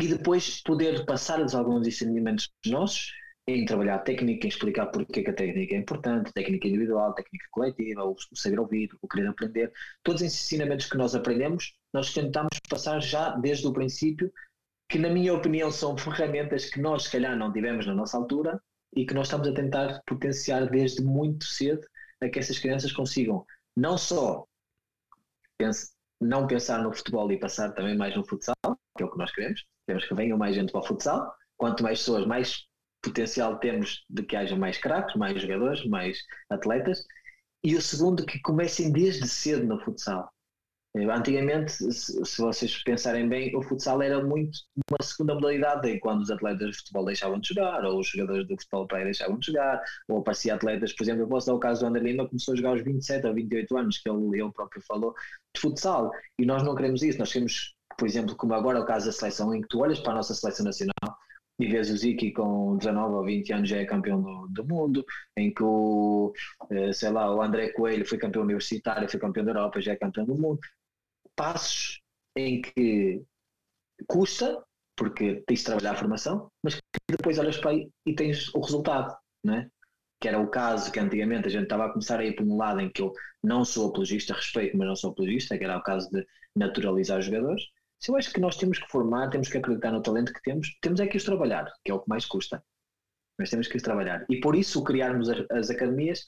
[0.00, 3.10] e depois poder passar-lhes alguns ensinamentos nossos
[3.48, 7.46] em trabalhar técnica, em explicar porque é que a técnica é importante, técnica individual, técnica
[7.50, 12.12] coletiva, o, o saber ouvir, o querer aprender, todos os ensinamentos que nós aprendemos, nós
[12.12, 14.30] tentamos passar já desde o princípio,
[14.86, 18.60] que na minha opinião são ferramentas que nós se calhar não tivemos na nossa altura
[18.94, 21.86] e que nós estamos a tentar potenciar desde muito cedo
[22.20, 24.46] a que essas crianças consigam não só
[26.20, 28.54] não pensar no futebol e passar também mais no futsal,
[28.96, 29.64] que é o que nós queremos.
[29.86, 31.34] Queremos que venham mais gente para o futsal.
[31.56, 32.67] Quanto mais pessoas, mais
[33.02, 36.18] potencial temos de que haja mais craques, mais jogadores, mais
[36.50, 37.04] atletas.
[37.62, 40.30] E o segundo, que comecem desde cedo no futsal.
[40.94, 44.58] Antigamente, se vocês pensarem bem, o futsal era muito
[44.90, 48.48] uma segunda modalidade, em quando os atletas de futebol deixavam de jogar, ou os jogadores
[48.48, 51.60] do futebol praia deixavam de jogar, ou aparecia atletas, por exemplo, eu posso dar o
[51.60, 54.52] caso do André Lima, começou a jogar aos 27 ou 28 anos, que ele, ele
[54.52, 55.14] próprio falou,
[55.54, 58.86] de futsal, e nós não queremos isso, nós queremos, por exemplo, como agora é o
[58.86, 61.18] caso da seleção, em que tu olhas para a nossa seleção nacional
[61.58, 65.04] e vês o Ziki com 19 ou 20 anos já é campeão do, do mundo,
[65.36, 66.32] em que o,
[66.70, 69.96] eh, sei lá, o André Coelho foi campeão universitário, foi campeão da Europa, já é
[69.96, 70.60] campeão do mundo
[71.38, 72.00] passos
[72.36, 73.22] em que
[74.08, 74.62] custa,
[74.96, 78.60] porque tens de trabalhar a formação, mas que depois olhas para aí e tens o
[78.60, 79.70] resultado, não é?
[80.20, 82.56] que era o caso que antigamente a gente estava a começar a ir para um
[82.56, 85.82] lado em que eu não sou apologista, respeito, mas não sou apologista, que era o
[85.82, 87.62] caso de naturalizar os jogadores.
[88.00, 90.76] Se eu acho que nós temos que formar, temos que acreditar no talento que temos,
[90.80, 92.62] temos é que os trabalhar, que é o que mais custa.
[93.38, 94.24] Mas temos que os trabalhar.
[94.28, 96.24] E por isso criarmos as, as academias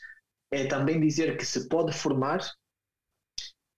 [0.51, 2.41] é também dizer que se pode formar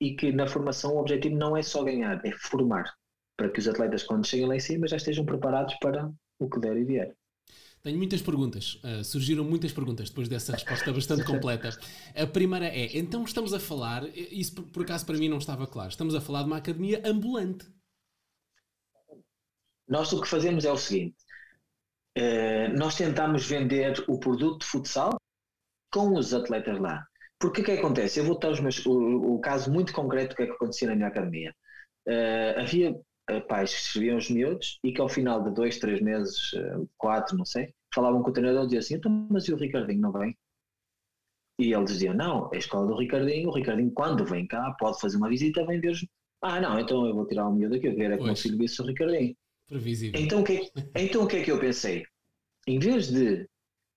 [0.00, 2.92] e que na formação o objetivo não é só ganhar, é formar,
[3.36, 6.58] para que os atletas, quando cheguem lá em cima, já estejam preparados para o que
[6.58, 7.14] der e vier.
[7.82, 11.70] Tenho muitas perguntas, uh, surgiram muitas perguntas depois dessa resposta bastante completa.
[12.14, 15.66] A primeira é: então estamos a falar, isso por, por acaso para mim não estava
[15.66, 17.66] claro, estamos a falar de uma academia ambulante.
[19.88, 21.16] Nós o que fazemos é o seguinte:
[22.18, 25.16] uh, nós tentamos vender o produto de futsal
[25.92, 27.04] com os atletas lá.
[27.38, 28.20] Porque o que, é acontece?
[28.20, 30.94] Eu vou dar meus, o, o, caso muito concreto do que é que acontecia na
[30.94, 31.54] minha academia.
[32.08, 36.00] Uh, havia uh, pais que escreviam os miúdos e que ao final de dois, três
[36.00, 36.52] meses,
[36.96, 40.00] quatro, não sei, falavam com o treinador e diziam assim, então, mas e o Ricardinho
[40.00, 40.36] não vem?
[41.58, 45.00] E ele dizia, não, é a escola do Ricardinho, o Ricardinho quando vem cá pode
[45.00, 45.96] fazer uma visita, vem ver
[46.40, 48.36] Ah não, então eu vou tirar o miúdo aqui, eu quero é que o meu
[48.36, 49.36] filho visse o Ricardinho.
[49.72, 50.20] Previsível.
[50.20, 52.04] Então o, que é, então o que é que eu pensei?
[52.66, 53.48] Em vez de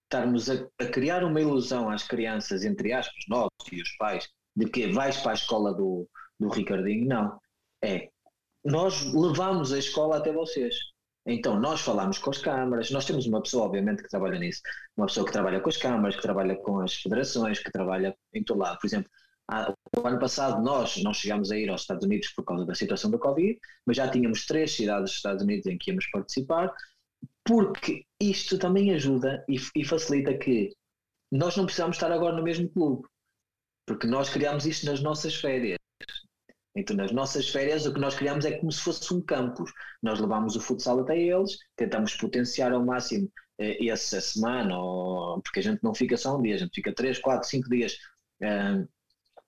[0.06, 4.70] estarmos a, a, criar uma ilusão às crianças, entre aspas, nós e os pais, de
[4.70, 6.08] que vais para a escola do,
[6.40, 7.38] do Ricardinho, não.
[7.84, 8.10] É,
[8.64, 10.74] nós levamos a escola até vocês.
[11.26, 14.62] Então, nós falamos com as câmaras, nós temos uma pessoa, obviamente, que trabalha nisso,
[14.96, 18.44] uma pessoa que trabalha com as câmaras, que trabalha com as federações, que trabalha em
[18.44, 18.80] todo lado.
[18.80, 19.12] Por exemplo,
[19.98, 23.12] o ano passado nós não chegámos a ir aos Estados Unidos por causa da situação
[23.12, 26.74] da Covid, mas já tínhamos três cidades dos Estados Unidos em que íamos participar,
[27.44, 30.72] porque isto também ajuda e, e facilita que
[31.32, 33.08] nós não precisamos estar agora no mesmo clube,
[33.86, 35.78] porque nós criámos isto nas nossas férias.
[36.76, 39.72] Então, nas nossas férias, o que nós criamos é como se fosse um campus.
[40.04, 45.60] Nós levamos o futsal até eles, tentamos potenciar ao máximo eh, essa semana, ou, porque
[45.60, 47.98] a gente não fica só um dia, a gente fica 3, 4, 5 dias
[48.42, 48.86] eh,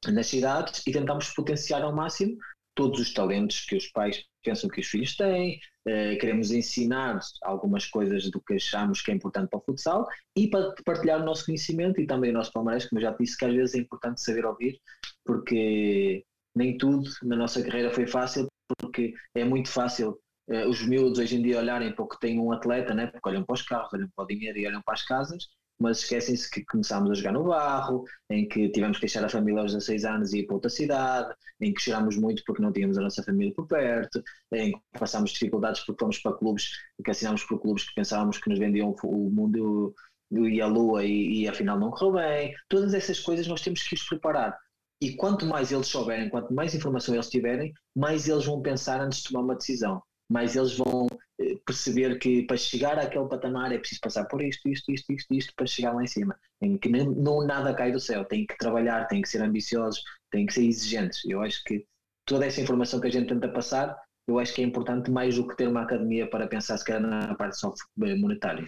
[0.05, 2.37] nas cidades e tentamos potenciar ao máximo
[2.75, 7.87] todos os talentos que os pais pensam que os filhos têm, eh, queremos ensinar algumas
[7.87, 10.07] coisas do que achamos que é importante para o futsal
[10.37, 13.35] e para partilhar o nosso conhecimento e também o nosso palmarés, como eu já disse,
[13.35, 14.79] que às vezes é importante saber ouvir,
[15.25, 16.23] porque
[16.55, 21.35] nem tudo na nossa carreira foi fácil, porque é muito fácil uh, os miúdos hoje
[21.35, 23.07] em dia olharem para o que tem um atleta, né?
[23.07, 25.47] porque olham para os carros, olham para o dinheiro e olham para as casas,
[25.79, 29.61] mas esquecem-se que começámos a jogar no barro, em que tivemos que deixar a família
[29.61, 32.97] aos 16 anos e ir para outra cidade, em que chorámos muito porque não tínhamos
[32.97, 36.69] a nossa família por perto, em que passámos dificuldades porque fomos para clubes,
[37.03, 39.93] que assinámos por clubes que pensávamos que nos vendiam o mundo
[40.31, 42.53] e a lua e, e afinal não correu bem.
[42.67, 44.57] Todas essas coisas nós temos que os preparar.
[44.99, 49.19] E quanto mais eles souberem, quanto mais informação eles tiverem, mais eles vão pensar antes
[49.19, 50.01] de tomar uma decisão.
[50.29, 51.07] Mais eles vão
[51.39, 55.33] eh, perceber que para chegar àquele patamar é preciso passar por isto, isto, isto, isto,
[55.33, 56.37] isto, para chegar lá em cima.
[56.61, 58.25] Em que não, não nada cai do céu.
[58.25, 61.23] Tem que trabalhar, tem que ser ambiciosos, tem que ser exigentes.
[61.25, 61.85] Eu acho que
[62.25, 63.95] toda essa informação que a gente tenta passar,
[64.27, 67.33] eu acho que é importante mais do que ter uma academia para pensar se na
[67.35, 68.67] parte só monetária.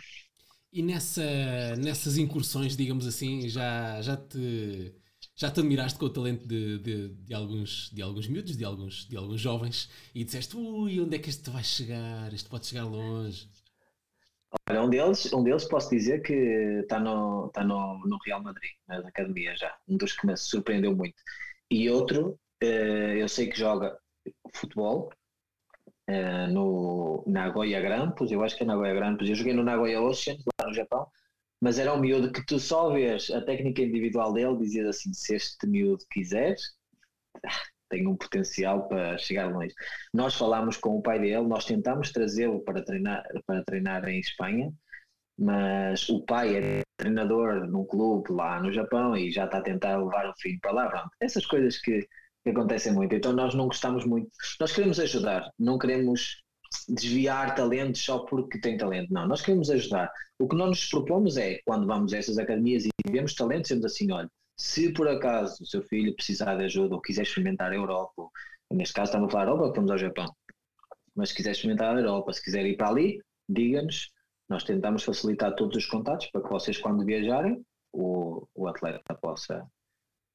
[0.71, 1.23] E nessa,
[1.77, 4.93] nessas incursões, digamos assim, já, já te
[5.39, 9.07] já te admiraste com o talento de, de, de, alguns, de alguns miúdos, de alguns,
[9.07, 12.33] de alguns jovens, e disseste, ui, onde é que este vai chegar?
[12.33, 13.49] Este pode chegar longe.
[14.69, 16.33] Olha, um deles, um deles posso dizer que
[16.81, 20.93] está no, está no, no Real Madrid, na academia já, um dos que me surpreendeu
[20.93, 21.15] muito.
[21.71, 23.97] E outro, eh, eu sei que joga
[24.53, 25.09] futebol
[26.07, 30.35] eh, no Nagoya Grampus, eu acho que é Nagoya Grampus, eu joguei no Nagoya Ocean,
[30.59, 31.07] lá no Japão,
[31.61, 35.35] mas era um miúdo que tu só vês a técnica individual dele, dizias assim: se
[35.35, 36.61] este miúdo quiseres,
[37.89, 39.73] tem um potencial para chegar longe.
[40.13, 44.71] Nós falámos com o pai dele, nós tentámos trazê-lo para treinar, para treinar em Espanha,
[45.37, 49.97] mas o pai é treinador num clube lá no Japão e já está a tentar
[49.97, 50.89] levar o filho para lá.
[50.89, 51.09] Pronto.
[51.19, 52.07] Essas coisas que,
[52.43, 53.15] que acontecem muito.
[53.15, 56.41] Então nós não gostamos muito, nós queremos ajudar, não queremos
[56.87, 59.11] desviar talentos só porque tem talento.
[59.13, 60.11] Não, nós queremos ajudar.
[60.37, 63.85] O que nós nos propomos é, quando vamos a essas academias e vemos talentos, dizemos
[63.85, 67.75] assim: olha, se por acaso o seu filho precisar de ajuda ou quiser experimentar a
[67.75, 68.31] Europa, ou,
[68.73, 70.35] neste caso estamos a falar Europa, vamos ao Japão,
[71.15, 74.11] mas se quiser experimentar a Europa, se quiser ir para ali, diga-nos,
[74.47, 79.65] nós tentamos facilitar todos os contatos para que vocês, quando viajarem, o, o atleta possa,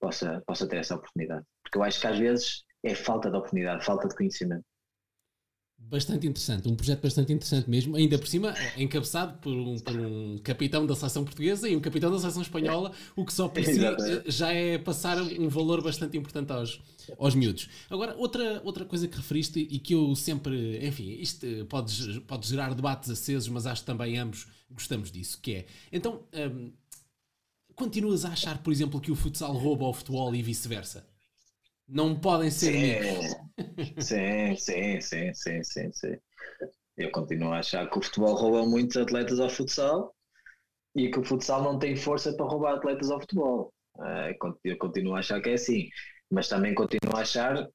[0.00, 1.44] possa, possa ter essa oportunidade.
[1.62, 4.64] Porque eu acho que às vezes é falta de oportunidade, falta de conhecimento.
[5.76, 10.38] Bastante interessante, um projeto bastante interessante mesmo, ainda por cima encabeçado por um, por um
[10.38, 13.78] capitão da seleção portuguesa e um capitão da seleção espanhola, o que só por si
[14.26, 16.80] já é passar um valor bastante importante aos,
[17.18, 17.68] aos miúdos.
[17.88, 22.74] Agora, outra, outra coisa que referiste e que eu sempre, enfim, isto pode, pode gerar
[22.74, 26.72] debates acesos, mas acho que também ambos gostamos disso, que é, então, hum,
[27.74, 31.06] continuas a achar, por exemplo, que o futsal rouba ao futebol e vice-versa?
[31.86, 33.28] Não podem ser
[34.00, 36.16] sim, sim, sim, sim, sim, sim.
[36.96, 40.14] Eu continuo a achar que o futebol rouba muitos atletas ao futsal
[40.94, 43.72] e que o futsal não tem força para roubar atletas ao futebol.
[44.00, 45.88] Eh, eu continuo a achar que é assim,
[46.30, 47.68] mas também continuo a achar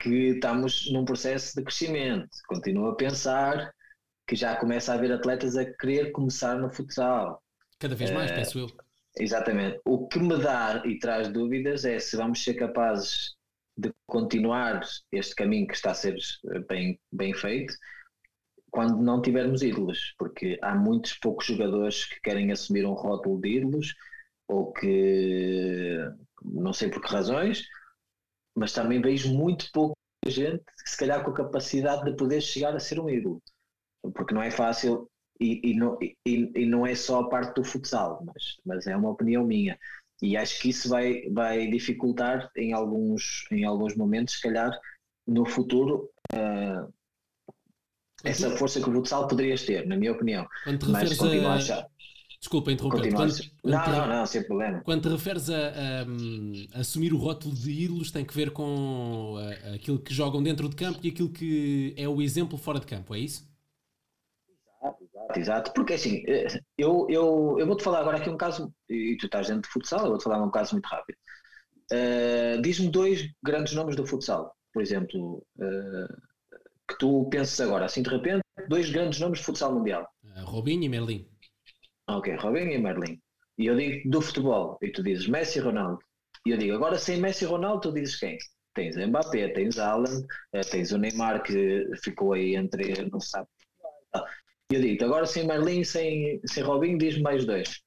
[0.00, 2.28] que estamos num processo de crescimento.
[2.48, 3.72] Continuo a pensar
[4.26, 7.40] que já começa a haver atletas a querer começar no futsal.
[7.78, 8.85] Cada vez mais, uh, penso eu.
[9.18, 9.80] Exatamente.
[9.84, 13.34] O que me dá e traz dúvidas é se vamos ser capazes
[13.76, 14.80] de continuar
[15.12, 16.16] este caminho que está a ser
[16.52, 17.74] eh, bem, bem feito
[18.70, 23.56] quando não tivermos ídolos, porque há muitos poucos jogadores que querem assumir um rótulo de
[23.56, 23.94] ídolos
[24.48, 25.98] ou que
[26.44, 27.64] não sei por que razões,
[28.54, 32.80] mas também vejo muito pouca gente, se calhar com a capacidade de poder chegar a
[32.80, 33.42] ser um ídolo,
[34.14, 35.08] porque não é fácil
[35.40, 36.16] e, e, não, e,
[36.54, 39.78] e não é só a parte do futsal, mas, mas é uma opinião minha.
[40.22, 44.70] E acho que isso vai, vai dificultar em alguns, em alguns momentos, se calhar,
[45.26, 46.92] no futuro, uh,
[48.24, 50.46] essa força que o futsal poderias ter, na minha opinião.
[50.64, 51.86] Mas continuo a achar.
[52.40, 53.12] Desculpa interromper.
[53.12, 54.80] Quando, não, quando, não, não, sem problema.
[54.82, 59.36] Quando te referes a, a, a, assumir o rótulo de ídolos, tem que ver com
[59.36, 62.86] a, aquilo que jogam dentro de campo e aquilo que é o exemplo fora de
[62.86, 63.46] campo, é isso?
[65.36, 65.72] Exato, exato.
[65.72, 66.46] Porque assim, eh,
[66.78, 70.00] eu, eu, eu vou-te falar agora aqui um caso, e tu estás dentro de futsal,
[70.00, 71.16] eu vou-te falar um caso muito rápido.
[71.92, 76.16] Uh, Diz-me dois grandes nomes do futsal, por exemplo, uh,
[76.88, 80.06] que tu penses agora, assim de repente, dois grandes nomes de futsal mundial.
[80.24, 81.28] Uh, Robinho e Merlin.
[82.08, 83.20] Ok, Robinho e Merlin.
[83.58, 85.98] E eu digo do futebol, e tu dizes Messi e Ronaldo.
[86.44, 88.36] E eu digo, agora sem Messi e Ronaldo, tu dizes quem?
[88.74, 90.22] Tens Mbappé, tens Alan,
[90.70, 93.48] tens o Neymar que ficou aí entre, não sabe.
[94.70, 97.80] E eu digo, agora sem Merlin, sem, sem Robinho, diz-me mais dois.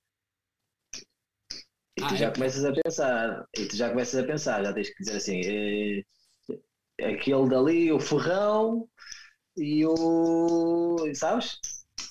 [1.97, 2.31] E tu ah, já é...
[2.31, 6.03] começas a pensar, e tu já começas a pensar, já tens que dizer assim, é,
[7.05, 8.87] aquele dali, o Ferrão
[9.57, 10.97] e o.
[11.13, 11.59] sabes?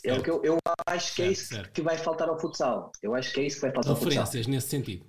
[0.05, 1.73] É o que eu, eu acho que é certo, é isso certo.
[1.73, 2.93] que vai faltar ao futsal.
[3.03, 4.25] Eu acho que é isso que vai faltar ao futsal.
[4.49, 5.07] Nesse sentido.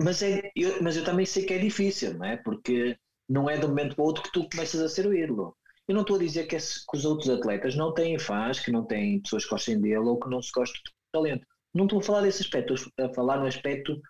[0.00, 2.36] Mas, é, eu, mas eu também sei que é difícil, não é?
[2.36, 2.96] Porque
[3.28, 5.56] não é de um momento para o outro que tu começas a ser o ídolo.
[5.88, 8.70] Eu não estou a dizer que, esse, que, os outros atletas não têm fãs, que
[8.70, 11.46] não têm pessoas que gostem dele ou que não se gostem do talento.
[11.74, 14.00] Não estou a falar desse aspecto, estou a falar no aspecto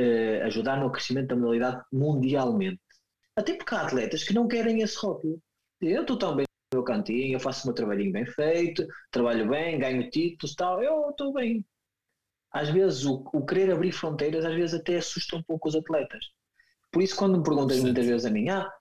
[0.00, 2.80] uh, ajudar no crescimento da modalidade mundialmente.
[3.36, 5.40] Até porque há atletas que não querem esse rótulo.
[5.80, 9.48] Eu estou tão bem no meu cantinho, eu faço o meu trabalhinho bem feito, trabalho
[9.48, 11.64] bem, ganho títulos tal, eu estou bem.
[12.52, 16.24] Às vezes o, o, querer abrir fronteiras às vezes até assusta um pouco os atletas.
[16.92, 18.72] Por isso quando me perguntas muitas vezes a mim, ah,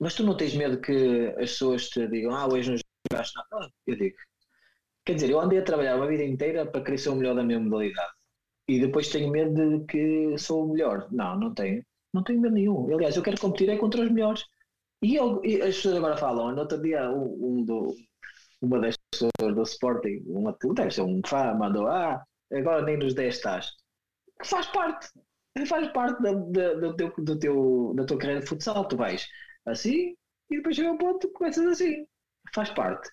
[0.00, 2.78] mas tu não tens medo que as pessoas te digam, ah, hoje não
[3.10, 3.70] jogaste nada?
[3.86, 4.16] Eu digo,
[5.04, 7.42] quer dizer, eu andei a trabalhar uma vida inteira para querer ser o melhor da
[7.44, 8.16] minha modalidade
[8.68, 11.08] e depois tenho medo de que sou o melhor.
[11.12, 11.84] Não, não tenho.
[12.12, 12.92] Não tenho medo nenhum.
[12.94, 14.44] Aliás, eu quero competir é contra os melhores.
[15.02, 17.94] E, eu, e as pessoas agora falam, no outro dia um, um do,
[18.62, 20.24] uma das pessoas do Sporting,
[20.74, 23.70] deve ser um fã, mandou, ah, agora nem nos 10 estás.
[24.40, 25.08] Que faz parte.
[25.66, 28.86] Faz parte da, da, do teu, do teu, da tua carreira de futsal.
[28.88, 29.26] Tu vais
[29.66, 30.16] assim,
[30.50, 32.06] e depois chega ao ponto que começas assim.
[32.54, 33.10] Faz parte.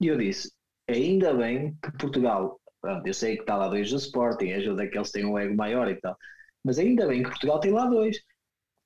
[0.00, 0.52] E eu disse,
[0.88, 4.96] ainda bem que Portugal, pronto, eu sei que está lá dois do Sporting, ajuda que
[4.96, 6.16] eles têm um ego maior e tal,
[6.64, 8.18] mas ainda bem que Portugal tem lá dois.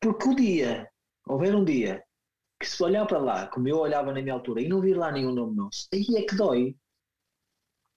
[0.01, 0.89] Porque o dia,
[1.27, 2.03] houver um dia,
[2.61, 5.13] que se olhar para lá, como eu olhava na minha altura, e não vir lá
[5.13, 6.77] nenhum nome nosso, aí é que dói.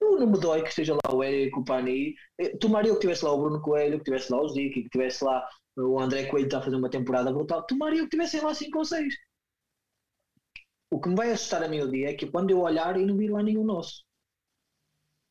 [0.01, 2.13] Eu não me dói que esteja lá o Érico, o Pani.
[2.38, 5.23] Eh, tomaria que tivesse lá o Bruno Coelho, que tivesse lá o Zico, que tivesse
[5.23, 8.77] lá o André Coelho está a fazer uma temporada brutal, tomaria que tivessem lá 5
[8.77, 9.13] ou 6.
[10.91, 13.05] O que me vai assustar a mim o dia é que quando eu olhar e
[13.05, 14.03] não vir lá nenhum nosso.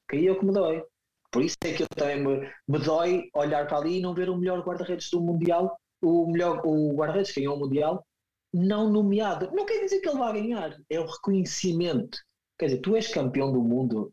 [0.09, 0.83] Que aí é o que me dói.
[1.31, 4.29] Por isso é que eu também me, me dói olhar para ali e não ver
[4.29, 8.05] o melhor guarda-redes do Mundial, o melhor o guarda-redes que ganhou o Mundial,
[8.53, 9.51] não nomeado.
[9.53, 12.19] Não quer dizer que ele vá ganhar, é o reconhecimento.
[12.59, 14.13] Quer dizer, tu és campeão do mundo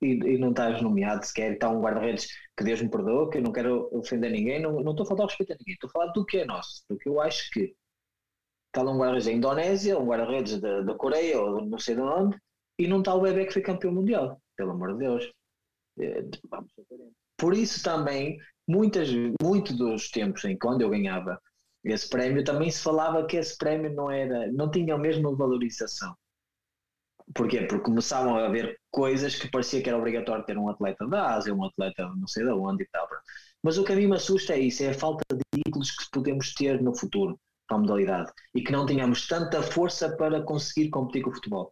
[0.00, 2.28] e, e não estás nomeado sequer, está um guarda-redes
[2.60, 5.24] que Deus me perdoa, que eu não quero ofender ninguém, não, não estou a falar
[5.24, 7.74] respeito a ninguém, estou a falar do que é nosso, do que eu acho que
[8.66, 12.02] está lá um guarda-redes da Indonésia, um guarda-redes da, da Coreia ou não sei de
[12.02, 12.36] onde,
[12.78, 15.32] e não está o bebê que foi campeão mundial, pelo amor de Deus.
[16.00, 16.22] É,
[17.38, 19.08] Por isso também, muitas,
[19.42, 21.40] muito dos tempos em quando eu ganhava
[21.82, 26.14] esse prémio, também se falava que esse prémio não era, não tinha a mesma valorização.
[27.34, 27.62] Porquê?
[27.62, 31.54] Porque começavam a haver coisas que parecia que era obrigatório ter um atleta da Ásia,
[31.54, 33.08] um atleta não sei de onde e tal.
[33.62, 36.10] Mas o que a mim me assusta é isso, é a falta de ídolos que
[36.10, 37.38] podemos ter no futuro
[37.68, 41.70] para a modalidade e que não tenhamos tanta força para conseguir competir com o futebol.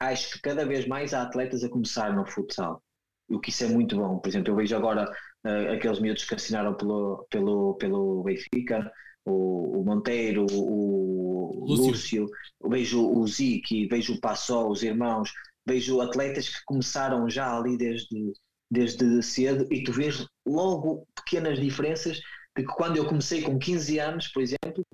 [0.00, 2.82] Acho que cada vez mais há atletas a começar no futsal,
[3.28, 4.18] o que isso é muito bom.
[4.18, 5.10] Por exemplo, eu vejo agora
[5.44, 8.90] uh, aqueles miúdos que assinaram pelo, pelo, pelo Benfica,
[9.28, 11.86] o, o Monteiro, o Lúcio.
[11.86, 12.26] Lúcio,
[12.68, 15.32] vejo o Ziki, vejo o Passol, os irmãos,
[15.66, 18.32] vejo atletas que começaram já ali desde,
[18.70, 22.18] desde cedo e tu vês logo pequenas diferenças
[22.56, 24.84] de que quando eu comecei com 15 anos, por exemplo,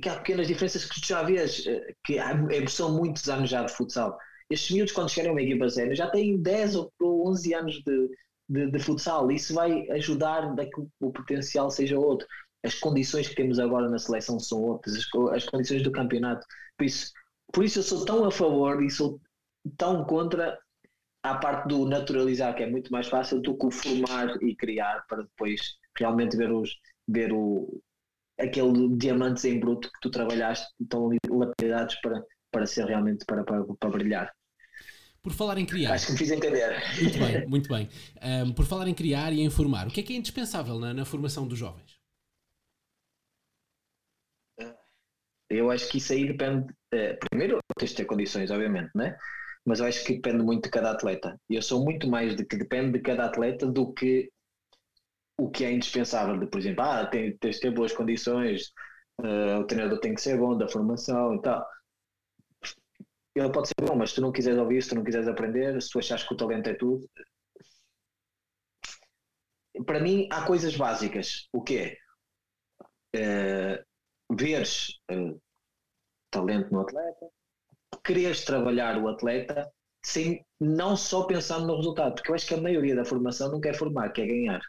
[0.00, 3.62] que há pequenas diferenças que tu já vês, eh, que é, são muitos anos já
[3.62, 4.16] de futsal.
[4.48, 8.08] Estes miúdos, quando chegarem a uma equipa séria, já têm 10 ou 11 anos de,
[8.48, 9.30] de, de futsal.
[9.30, 12.26] Isso vai ajudar a que o potencial seja outro
[12.64, 16.46] as condições que temos agora na seleção são outras, as, as condições do campeonato.
[16.78, 17.12] Por isso,
[17.52, 19.20] por isso eu sou tão a favor e sou
[19.76, 20.58] tão contra
[21.22, 25.04] a parte do naturalizar, que é muito mais fácil do que o formar e criar
[25.08, 25.60] para depois
[25.96, 26.70] realmente ver, os,
[27.08, 27.82] ver o,
[28.38, 33.64] aquele diamantes em bruto que tu trabalhaste estão lapidados para, para ser realmente para, para,
[33.64, 34.32] para brilhar.
[35.22, 35.94] Por falar em criar.
[35.94, 36.82] Acho que me fiz entender.
[37.00, 37.88] Muito bem, muito bem.
[38.22, 40.92] Um, por falar em criar e em formar, o que é que é indispensável na,
[40.92, 41.93] na formação dos jovens?
[45.50, 46.72] Eu acho que isso aí depende.
[46.92, 49.16] Uh, primeiro, tens de ter condições, obviamente, né?
[49.64, 51.38] Mas eu acho que depende muito de cada atleta.
[51.48, 54.30] Eu sou muito mais de que depende de cada atleta do que
[55.38, 56.38] o que é indispensável.
[56.38, 58.72] De, por exemplo, ah, tem, tens de ter boas condições,
[59.20, 61.66] uh, o treinador tem que ser bom da formação e tal.
[63.34, 65.80] ele pode ser bom, mas se tu não quiseres ouvir, se tu não quiseres aprender,
[65.80, 67.08] se tu achares que o talento é tudo.
[69.86, 71.48] Para mim, há coisas básicas.
[71.52, 71.96] O que é?
[73.16, 73.84] Uh,
[74.32, 75.40] veres uh,
[76.30, 77.28] talento no atleta,
[78.04, 79.70] quereres trabalhar o atleta
[80.04, 83.60] sem não só pensando no resultado, porque eu acho que a maioria da formação não
[83.60, 84.60] quer formar, quer ganhar.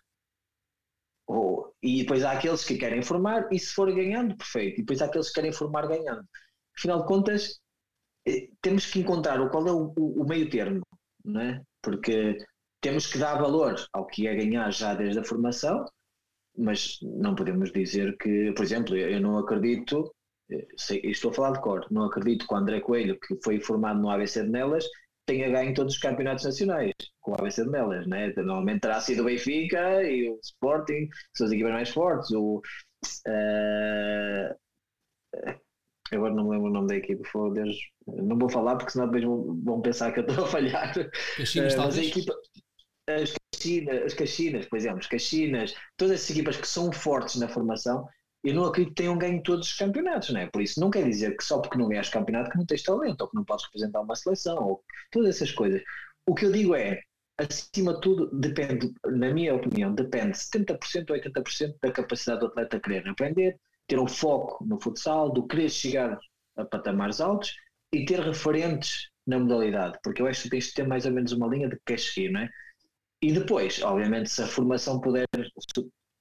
[1.85, 4.79] E depois há aqueles que querem formar e se for ganhando, perfeito.
[4.79, 6.27] E depois há aqueles que querem formar ganhando.
[6.75, 7.59] Afinal de contas,
[8.27, 10.81] eh, temos que encontrar qual é o, o, o meio termo,
[11.23, 11.61] não é?
[11.83, 12.37] Porque
[12.81, 15.85] temos que dar valor ao que é ganhar já desde a formação,
[16.57, 20.13] mas não podemos dizer que, por exemplo, eu não acredito,
[20.51, 23.59] eh, sei, estou a falar de cor, não acredito que o André Coelho, que foi
[23.59, 24.85] formado no ABC de Nelas,
[25.25, 28.31] tenha ganho todos os campeonatos nacionais com o ABC de Nelas, né?
[28.37, 32.31] Normalmente terá sido o Benfica e o Sporting, são as equipas mais fortes.
[32.31, 32.61] O,
[33.27, 34.55] uh,
[36.11, 37.75] agora não me lembro o nome da equipa, Deus,
[38.07, 40.93] não vou falar porque senão depois vão, vão pensar que eu estou a falhar.
[40.97, 42.33] Uh, mas a equipa,
[43.07, 47.47] as Caxinas, as Caxinas, por exemplo, as Caxinas, todas essas equipas que são fortes na
[47.47, 48.07] formação,
[48.43, 50.47] eu não acredito que tenham ganho todos os campeonatos, não é?
[50.47, 53.21] Por isso não quer dizer que só porque não ganhas campeonato que não tens talento,
[53.21, 55.81] ou que não podes representar uma seleção, ou todas essas coisas.
[56.27, 57.01] O que eu digo é,
[57.37, 62.79] acima de tudo, depende, na minha opinião, depende 70% ou 80% da capacidade do atleta
[62.79, 66.17] querer aprender, ter um foco no futsal, do querer chegar
[66.55, 67.55] a patamares altos
[67.91, 71.31] e ter referentes na modalidade, porque eu acho que tens de ter mais ou menos
[71.31, 72.49] uma linha de que queres seguir, não é?
[73.25, 75.25] E depois, obviamente, se a formação puder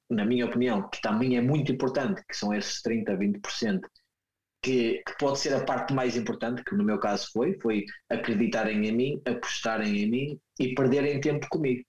[0.08, 3.80] na minha opinião, que também é muito importante, que são esses 30, 20%,
[4.62, 8.86] que, que pode ser a parte mais importante, que no meu caso foi, foi acreditarem
[8.86, 11.84] em mim, apostarem em mim e perderem tempo comigo.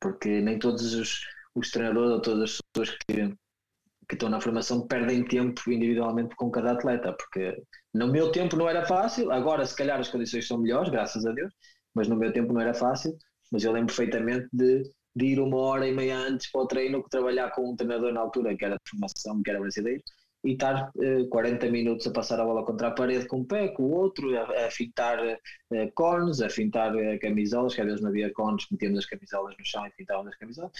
[0.00, 1.20] Porque nem todos os,
[1.54, 3.28] os treinadores ou todas as pessoas que,
[4.08, 7.54] que estão na formação perdem tempo individualmente com cada atleta, porque
[7.92, 11.32] no meu tempo não era fácil, agora se calhar as condições são melhores, graças a
[11.32, 11.52] Deus,
[11.94, 13.14] mas no meu tempo não era fácil,
[13.50, 14.82] mas eu lembro perfeitamente de
[15.18, 18.12] de ir uma hora e meia antes para o treino que trabalhar com um treinador
[18.12, 20.02] na altura que era de formação, que era brasileiro,
[20.44, 23.68] e estar uh, 40 minutos a passar a bola contra a parede com um pé,
[23.68, 28.00] com o outro, a, a fintar uh, cones, a fintar uh, camisolas, que às vezes
[28.00, 30.70] não havia cones, metíamos as camisolas no chão e fintávamos as camisolas.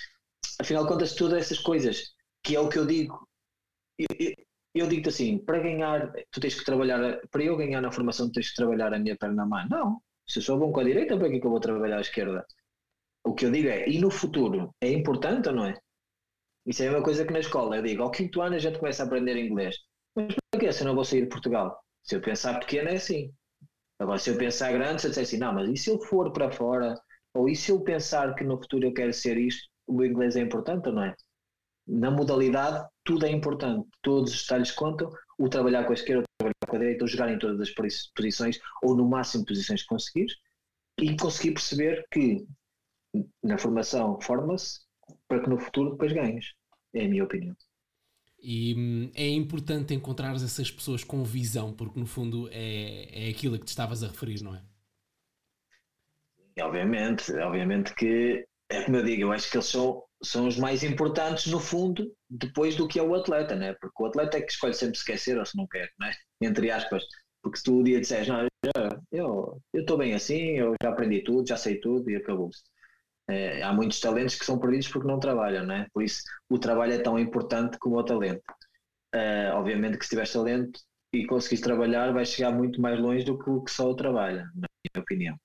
[0.61, 2.15] Afinal de contas, todas essas coisas,
[2.45, 3.29] que é o que eu digo,
[3.99, 4.35] eu, eu,
[4.75, 8.51] eu digo-te assim, para ganhar, tu tens que trabalhar, para eu ganhar na formação, tens
[8.51, 9.67] que trabalhar a minha perna mão.
[9.69, 11.99] Não, se eu sou bom com a direita, para que é que eu vou trabalhar
[11.99, 12.47] à esquerda?
[13.29, 15.79] O que eu digo é, e no futuro, é importante ou não é?
[16.65, 19.03] Isso é uma coisa que na escola eu digo, ao quinto ano a gente começa
[19.03, 19.77] a aprender inglês.
[20.17, 21.79] Mas para que se eu não vou sair de Portugal?
[22.03, 23.31] Se eu pensar pequeno é assim.
[23.99, 26.33] Agora, se eu pensar grande, se eu disser assim, não, mas e se eu for
[26.33, 26.95] para fora?
[27.35, 29.69] Ou e se eu pensar que no futuro eu quero ser isto?
[29.87, 31.15] O inglês é importante ou não é?
[31.87, 33.87] Na modalidade, tudo é importante.
[34.01, 35.11] Todos os detalhes contam.
[35.39, 37.71] O trabalhar com a esquerda, o trabalhar com a direita, o jogar em todas as
[38.17, 40.35] posições, ou no máximo posições que conseguires.
[40.99, 42.47] E conseguir perceber que
[43.43, 44.81] na formação forma-se
[45.27, 46.55] para que no futuro depois ganhes.
[46.95, 47.55] É a minha opinião.
[48.41, 53.57] E hum, é importante encontrar essas pessoas com visão, porque no fundo é, é aquilo
[53.57, 54.63] a que te estavas a referir, não é?
[56.61, 60.83] Obviamente, obviamente que é como eu digo, eu acho que eles são, são os mais
[60.83, 63.75] importantes no fundo, depois do que é o atleta, né?
[63.81, 66.13] Porque o atleta é que escolhe sempre se quer ser ou se não quer, né?
[66.41, 67.03] Entre aspas.
[67.43, 68.47] Porque se tu um dia disseres, não,
[69.13, 72.63] eu estou bem assim, eu já aprendi tudo, já sei tudo e acabou-se.
[73.29, 75.87] É, há muitos talentos que são perdidos porque não trabalham, não é?
[75.93, 78.43] Por isso o trabalho é tão importante como o talento.
[79.15, 80.81] É, obviamente que se tiveres talento
[81.13, 84.69] e conseguires trabalhar, vais chegar muito mais longe do que, que só o trabalho, na
[84.85, 85.41] minha opinião.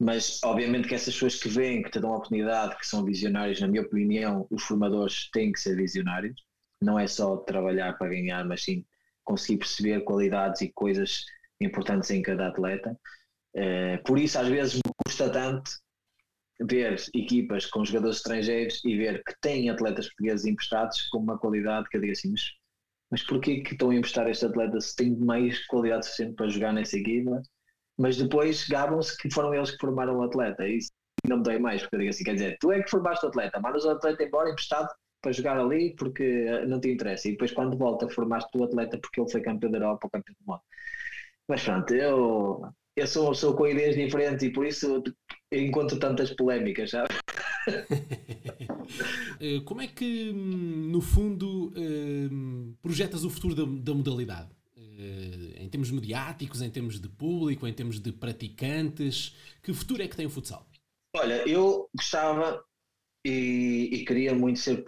[0.00, 3.60] Mas obviamente que essas pessoas que vêm, que te dão a oportunidade, que são visionários,
[3.60, 6.36] na minha opinião, os formadores têm que ser visionários.
[6.82, 8.84] Não é só trabalhar para ganhar, mas sim
[9.24, 11.24] conseguir perceber qualidades e coisas
[11.60, 12.98] importantes em cada atleta.
[13.54, 15.70] É, por isso, às vezes, me custa tanto
[16.68, 21.88] ver equipas com jogadores estrangeiros e ver que têm atletas portugueses emprestados com uma qualidade
[21.88, 22.42] que eu digo assim, mas,
[23.10, 26.72] mas porquê que estão a emprestar este atleta se tem mais qualidade suficiente para jogar
[26.72, 27.42] nessa equipa?
[27.98, 30.66] Mas depois gabam-se que foram eles que formaram o atleta.
[30.66, 30.90] Isso
[31.26, 33.28] não me dói mais, porque eu digo assim, quer dizer, tu é que formaste o
[33.28, 34.88] atleta, mandas o atleta embora emprestado
[35.22, 37.28] para jogar ali porque eh, não te interessa.
[37.28, 40.34] E depois quando volta formaste o atleta porque ele foi campeão da Europa ou campeão
[40.38, 40.62] do mundo.
[41.48, 42.62] Mas pronto, eu,
[42.96, 45.02] eu sou, sou com ideias diferentes e por isso
[45.52, 47.08] encontro tantas polémicas, sabe?
[49.40, 52.28] Eh, como é que, no fundo, eh,
[52.80, 54.50] projetas o futuro da, da modalidade?
[54.76, 60.08] Eh, em termos mediáticos, em termos de público, em termos de praticantes, que futuro é
[60.08, 60.68] que tem o futsal?
[61.16, 62.62] Olha, eu gostava
[63.26, 64.84] e, e queria muito ser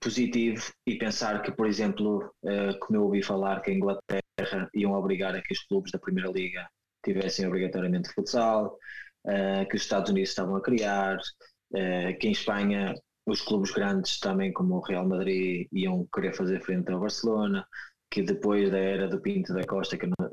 [0.00, 2.32] positivo e pensar que, por exemplo,
[2.80, 6.30] como eu ouvi falar que a Inglaterra iam obrigar a que os clubes da Primeira
[6.30, 6.66] Liga
[7.02, 8.78] tivessem obrigatoriamente futsal,
[9.26, 12.94] uh, que os Estados Unidos estavam a criar, uh, que em Espanha
[13.26, 17.66] os clubes grandes também, como o Real Madrid, iam querer fazer frente ao Barcelona,
[18.10, 20.30] que depois da era do Pinto da Costa, que não,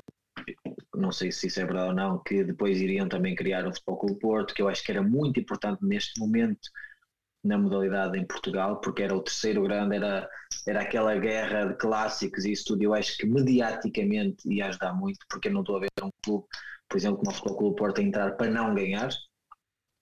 [0.94, 3.98] não sei se isso é verdade ou não, que depois iriam também criar o Futebol
[3.98, 6.68] Clube Porto, que eu acho que era muito importante neste momento
[7.42, 10.28] na modalidade em Portugal, porque era o terceiro grande, era,
[10.66, 12.82] era aquela guerra de clássicos e isso tudo.
[12.82, 16.46] Eu acho que mediaticamente ia ajudar muito, porque eu não estou a ver um clube,
[16.88, 19.08] por exemplo, como o Futebol Clube Porto, a entrar para não ganhar.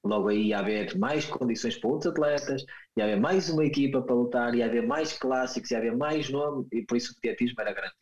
[0.05, 2.65] Logo aí ia haver mais condições para outros atletas,
[2.97, 6.67] ia haver mais uma equipa para lutar, ia haver mais clássicos, ia haver mais nome,
[6.73, 7.95] e por isso o mediatismo era grande.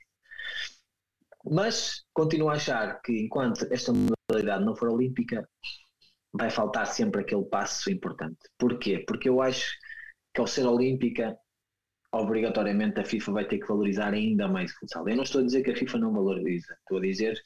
[1.44, 5.48] Mas continuo a achar que enquanto esta modalidade não for olímpica,
[6.38, 8.38] vai faltar sempre aquele passo importante.
[8.58, 9.04] Porquê?
[9.06, 9.72] Porque eu acho
[10.34, 11.36] que ao ser olímpica,
[12.12, 15.08] obrigatoriamente a FIFA vai ter que valorizar ainda mais o futsal.
[15.08, 17.40] Eu não estou a dizer que a FIFA não valoriza, estou a dizer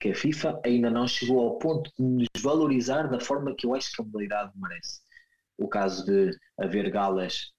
[0.00, 3.74] que a FIFA ainda não chegou ao ponto de nos valorizar da forma que eu
[3.74, 5.00] acho que a modalidade merece.
[5.58, 7.52] O caso de haver galas,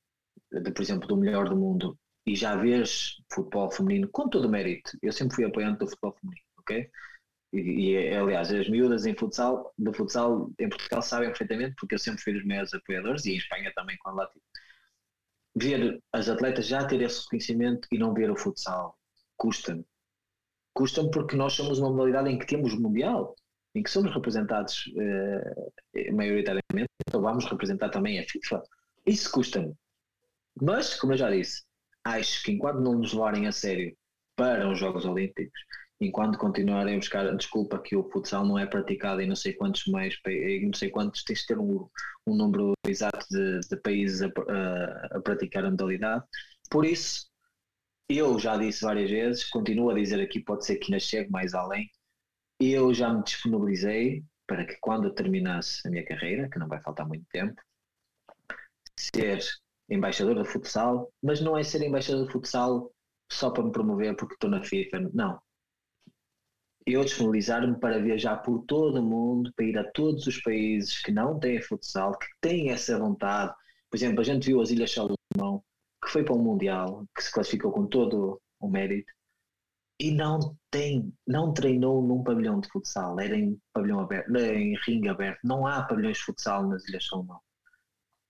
[0.52, 4.50] de, por exemplo, do melhor do mundo e já vês futebol feminino com todo o
[4.50, 4.98] mérito.
[5.02, 6.90] Eu sempre fui apoiante do futebol feminino, ok?
[7.54, 12.00] E, e, aliás, as miúdas em futsal, do futsal em Portugal sabem perfeitamente, porque eu
[12.00, 14.46] sempre fui dos meus apoiadores e em Espanha também, quando lá tive.
[15.54, 18.98] Ver as atletas já ter esse reconhecimento e não ver o futsal
[19.36, 19.84] custa-me.
[20.74, 23.36] Custa-me porque nós somos uma modalidade em que temos mundial,
[23.76, 28.64] em que somos representados eh, maioritariamente, então vamos representar também a FIFA.
[29.06, 29.74] Isso custa-me.
[30.62, 31.64] Mas, como eu já disse,
[32.04, 33.96] acho que enquanto não nos levarem a sério
[34.36, 35.60] para os Jogos Olímpicos
[36.02, 39.54] enquanto continuarem a buscar a desculpa que o futsal não é praticado em não sei
[39.54, 41.88] quantos mais em não sei quantos tens de ter um,
[42.26, 46.26] um número exato de, de países a, a, a, praticar a modalidade.
[46.72, 47.30] Por isso
[48.10, 51.54] eu já disse várias vezes continuo a dizer aqui pode ser que ainda chegue mais
[51.54, 51.90] além
[52.60, 57.08] eu já me disponibilizei para que quando terminasse a minha carreira que não vai faltar
[57.08, 57.62] muito tempo
[59.00, 59.40] ser
[59.88, 62.92] embaixador do futsal mas não é ser embaixador do futsal
[63.32, 65.40] só para me promover porque estou na FIFA não
[66.86, 71.12] eu disponibilizar-me para viajar por todo o mundo, para ir a todos os países que
[71.12, 73.54] não têm futsal, que têm essa vontade.
[73.90, 75.64] Por exemplo, a gente viu as Ilhas Salomão,
[76.04, 79.12] que foi para o Mundial, que se classificou com todo o mérito,
[80.00, 85.10] e não tem, não treinou num pavilhão de futsal, era em pavilhão aberto, em ringue
[85.10, 85.40] aberto.
[85.44, 87.40] Não há pavilhões de futsal nas Ilhas Salomão.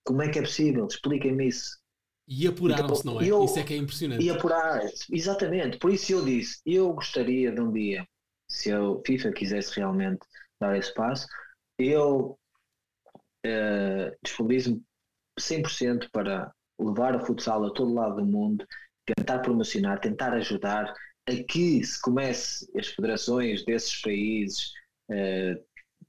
[0.04, 0.86] Como é que é possível?
[0.86, 1.80] Expliquem-me isso.
[2.28, 3.26] E apuraram-se, então, não é?
[3.26, 4.24] Eu, isso é que é impressionante.
[4.24, 5.78] E apurar, exatamente.
[5.78, 8.06] Por isso eu disse, eu gostaria de um dia
[8.52, 10.20] se a FIFA quisesse realmente
[10.60, 11.26] dar esse passo,
[11.78, 12.38] eu
[13.46, 14.82] uh, disponibilizo-me
[15.40, 18.64] 100% para levar o futsal a todo lado do mundo,
[19.06, 20.92] tentar promocionar, tentar ajudar
[21.26, 24.72] a que se comece as federações desses países,
[25.10, 25.58] uh,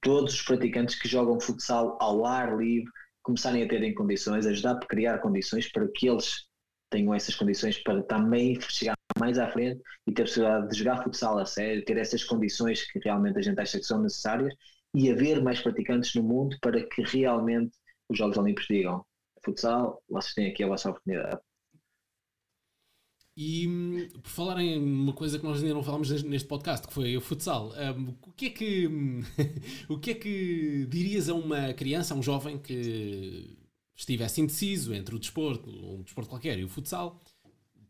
[0.02, 2.92] todos os praticantes que jogam futsal ao ar livre,
[3.24, 6.46] começarem a terem condições, ajudar a criar condições para que eles
[6.90, 11.04] tenham essas condições para também chegar mais à frente e ter a possibilidade de jogar
[11.04, 14.54] futsal a sério, ter essas condições que realmente a gente acha que são necessárias
[14.96, 17.76] e haver mais praticantes no mundo para que realmente
[18.10, 19.06] os Jogos Olímpicos digam
[19.44, 21.42] futsal, vocês têm aqui a vossa oportunidade.
[23.36, 23.68] E
[24.22, 27.22] por falar em uma coisa que nós ainda não falámos neste podcast, que foi o
[27.22, 28.88] futsal, um, o, que é que,
[29.90, 33.58] o que é que dirias a uma criança, a um jovem que
[33.96, 37.20] estivesse indeciso entre o desporto, um desporto qualquer, e o futsal,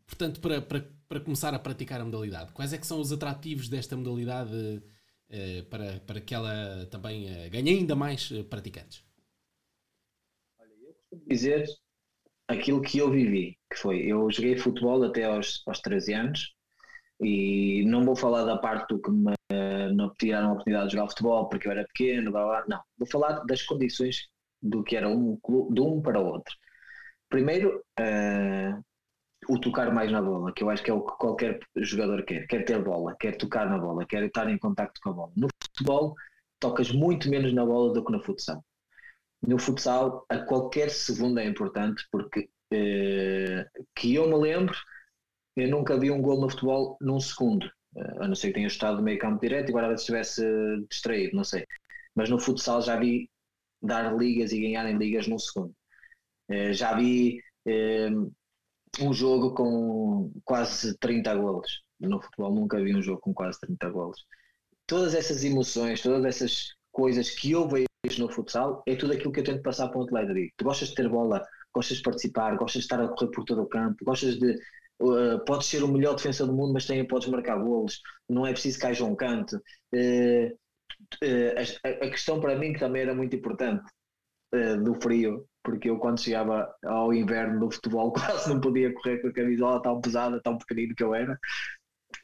[0.06, 2.52] portanto, para, para, para começar a praticar a modalidade?
[2.54, 7.50] Quais é que são os atrativos desta modalidade uh, para, para que ela também uh,
[7.50, 9.04] ganhe ainda mais uh, praticantes?
[10.60, 11.66] Olha, eu costumo dizer
[12.48, 16.56] aquilo que eu vivi, que foi, eu joguei futebol até aos, aos 13 anos
[17.22, 19.34] e não vou falar da parte do que me
[19.94, 23.08] não tiraram a oportunidade de jogar futebol porque eu era pequeno, blá, blá, não, vou
[23.08, 24.28] falar das condições
[24.62, 25.38] do que era um
[25.72, 26.56] de um para o outro.
[27.30, 27.84] Primeiro,
[29.50, 32.48] o tocar mais na bola, que eu acho que é o que qualquer jogador quer.
[32.48, 35.32] Quer ter bola, quer tocar na bola, quer estar em contacto com a bola.
[35.36, 36.16] No futebol,
[36.60, 38.64] tocas muito menos na bola do que no futsal.
[39.42, 43.66] No futsal, a qualquer segundo é importante, porque eh,
[43.96, 44.76] que eu me lembro,
[45.56, 48.68] eu nunca vi um gol no futebol num segundo, eh, a não ser que tenha
[48.68, 50.44] estado meio campo direto e agora estivesse
[50.90, 51.66] distraído, não sei.
[52.16, 53.30] Mas no futsal já vi
[53.82, 55.76] dar ligas e ganhar em ligas num segundo.
[56.50, 58.10] Eh, já vi eh,
[59.00, 61.84] um jogo com quase 30 golos.
[62.00, 64.26] No futebol nunca vi um jogo com quase 30 golos.
[64.86, 67.88] Todas essas emoções, todas essas coisas que eu vejo
[68.20, 70.34] no futsal, é tudo aquilo que eu tento passar para um atleta.
[70.58, 73.62] Tu gostas de ter bola, gostas de participar, gostas de estar a correr por todo
[73.64, 74.58] o campo, gostas de.
[75.02, 78.02] Uh, podes ser o melhor defensor do mundo, mas também podes marcar golos.
[78.30, 79.58] Não é preciso que haja um canto.
[79.94, 80.54] Uh,
[81.24, 83.84] uh, a, a, questão para mim que também era muito importante
[84.54, 89.20] uh, do frio, porque eu quando chegava ao inverno do futebol quase não podia correr
[89.20, 91.38] com a camisola tão pesada, tão pequenino que eu era,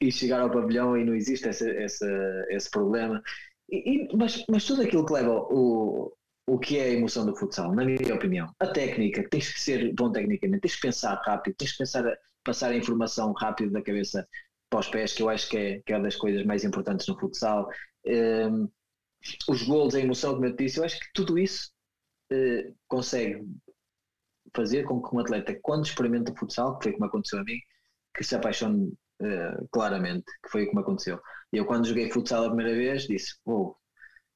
[0.01, 2.05] e chegar ao pavilhão e não existe esse, esse,
[2.49, 3.21] esse problema.
[3.69, 6.13] E, e, mas, mas tudo aquilo que leva o,
[6.47, 8.53] o que é a emoção do futsal, na minha opinião.
[8.59, 12.03] A técnica, tens que ser bom tecnicamente, tens que pensar rápido, tens que pensar,
[12.43, 14.27] passar a informação rápido da cabeça
[14.69, 17.07] para os pés, que eu acho que é, que é uma das coisas mais importantes
[17.07, 17.69] no futsal.
[18.05, 18.69] Um,
[19.49, 21.69] os gols, a emoção, como eu disse, eu acho que tudo isso
[22.31, 23.45] uh, consegue
[24.55, 27.59] fazer com que um atleta, quando experimenta futsal, que foi como aconteceu a mim,
[28.15, 31.19] que se apaixone uh, claramente, que foi como aconteceu.
[31.51, 33.75] Eu, quando joguei futsal a primeira vez, disse: Oh,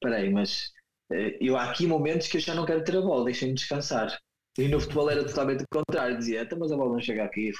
[0.00, 0.72] peraí, mas
[1.12, 4.18] eh, eu há aqui momentos que eu já não quero ter a bola, deixem-me descansar.
[4.58, 7.50] E no futebol era totalmente o contrário, dizia, mas a bola não chega aqui,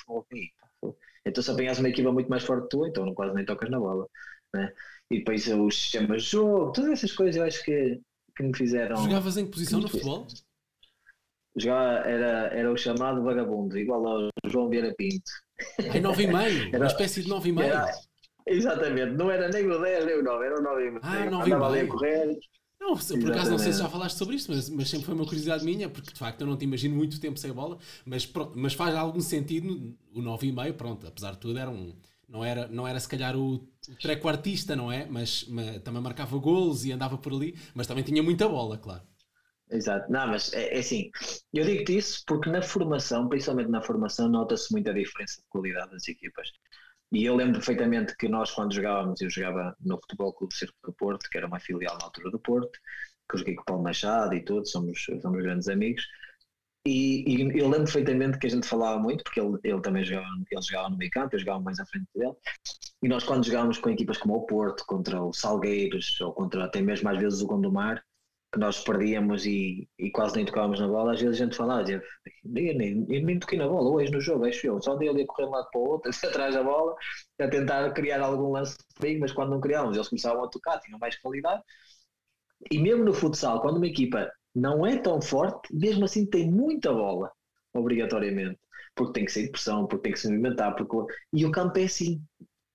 [1.27, 3.79] então se apanhas uma equipa muito mais forte que tu, então quase nem tocas na
[3.79, 4.07] bola.
[4.55, 4.73] Né?
[5.11, 8.01] E depois os sistemas de jogo, todas essas coisas eu acho que,
[8.37, 8.97] que me fizeram.
[8.97, 10.27] Jogavas em que posição no futebol?
[11.57, 15.31] Jogava, era, era o chamado vagabundo, igual ao João Vieira Pinto.
[15.79, 17.75] Em 9 e meio, uma espécie de 9 e meio.
[18.47, 21.01] Exatamente, não era nem o 10 nem o 9, era o 9 e meio.
[21.03, 21.85] Ah, 9 e meio.
[21.85, 22.39] a correr
[22.85, 25.25] não, por acaso não sei se já falaste sobre isto, mas, mas sempre foi uma
[25.25, 28.75] curiosidade minha, porque de facto eu não te imagino muito tempo sem bola, mas, mas
[28.75, 31.95] faz algum sentido o 9,5, pronto, apesar de tudo era um.
[32.29, 33.69] Não era, não era se calhar o,
[34.01, 35.07] treco-artista, não é?
[35.07, 39.03] Mas, mas, também marcava golos e andava por ali, mas também tinha muita bola, claro.
[39.71, 41.11] Exato, não, mas é, é assim,
[41.53, 46.07] eu digo-te isso porque na formação, principalmente na formação, nota-se muita diferença de qualidade das
[46.07, 46.51] equipas.
[47.13, 50.93] E eu lembro perfeitamente que nós, quando jogávamos, eu jogava no Futebol Clube Circo do
[50.93, 52.79] Porto, que era uma filial na altura do Porto,
[53.29, 56.05] que eu joguei com o Paulo Machado e todos, somos, somos grandes amigos.
[56.87, 60.29] E, e, eu lembro perfeitamente que a gente falava muito, porque ele, ele também jogava,
[60.51, 62.35] ele jogava no meio campo, eu jogava mais à frente dele.
[63.03, 66.83] E nós, quando jogávamos com equipas como o Porto, contra o Salgueiros, ou contra até
[66.83, 68.05] mesmo às vezes o Gondomar,
[68.53, 71.91] que nós perdíamos e, e quase nem tocávamos na bola, às vezes a gente falava,
[71.91, 72.01] eu
[72.45, 75.45] nem, nem toquei na bola hoje no jogo, acho eu, só andei ali a correr
[75.45, 76.95] de um lado para o outro, atrás da bola,
[77.41, 80.99] a tentar criar algum lance perigo, mas quando não criávamos, eles começavam a tocar, tinham
[80.99, 81.63] mais qualidade.
[82.71, 86.93] E mesmo no futsal, quando uma equipa não é tão forte, mesmo assim tem muita
[86.93, 87.31] bola,
[87.75, 88.59] obrigatoriamente,
[88.95, 90.97] porque tem que sair de pressão, porque tem que se movimentar, porque...
[91.33, 92.23] e o campo é assim.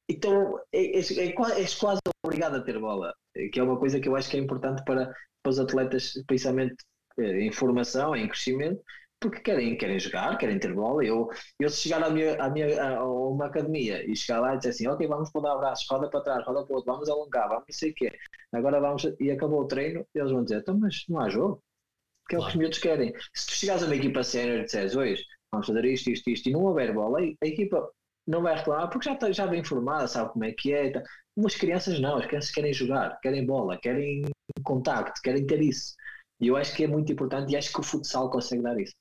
[0.09, 3.13] Então és, é, é, é, quase obrigado a ter bola,
[3.53, 5.13] que é uma coisa que eu acho que é importante para,
[5.43, 6.75] para os atletas, principalmente
[7.19, 8.81] eh, em formação, em crescimento,
[9.19, 11.03] porque querem, querem jogar, querem ter bola.
[11.05, 14.57] Eu, eu se chegar à minha, à minha, a uma academia e chegar lá e
[14.57, 17.09] dizer assim, ok, vamos para dar abraços, roda para trás, roda para o outro, vamos
[17.09, 18.11] alongar, vamos não sei o quê,
[18.53, 21.61] agora vamos, e acabou o treino, eles vão dizer, então, mas não há jogo,
[22.29, 23.13] que é o que os miúdos querem.
[23.33, 26.47] Se tu chegares a uma equipa sénior e disseres, hoje, vamos fazer isto, isto, isto,
[26.47, 27.91] e não houver bola, a equipa
[28.27, 30.91] não vai reclamar porque já está já bem informada, sabe como é que é.
[30.91, 31.03] Tá.
[31.35, 34.23] Umas crianças não, as crianças querem jogar, querem bola, querem
[34.63, 35.95] contacto, querem ter isso.
[36.39, 38.93] E eu acho que é muito importante e acho que o futsal consegue dar isso.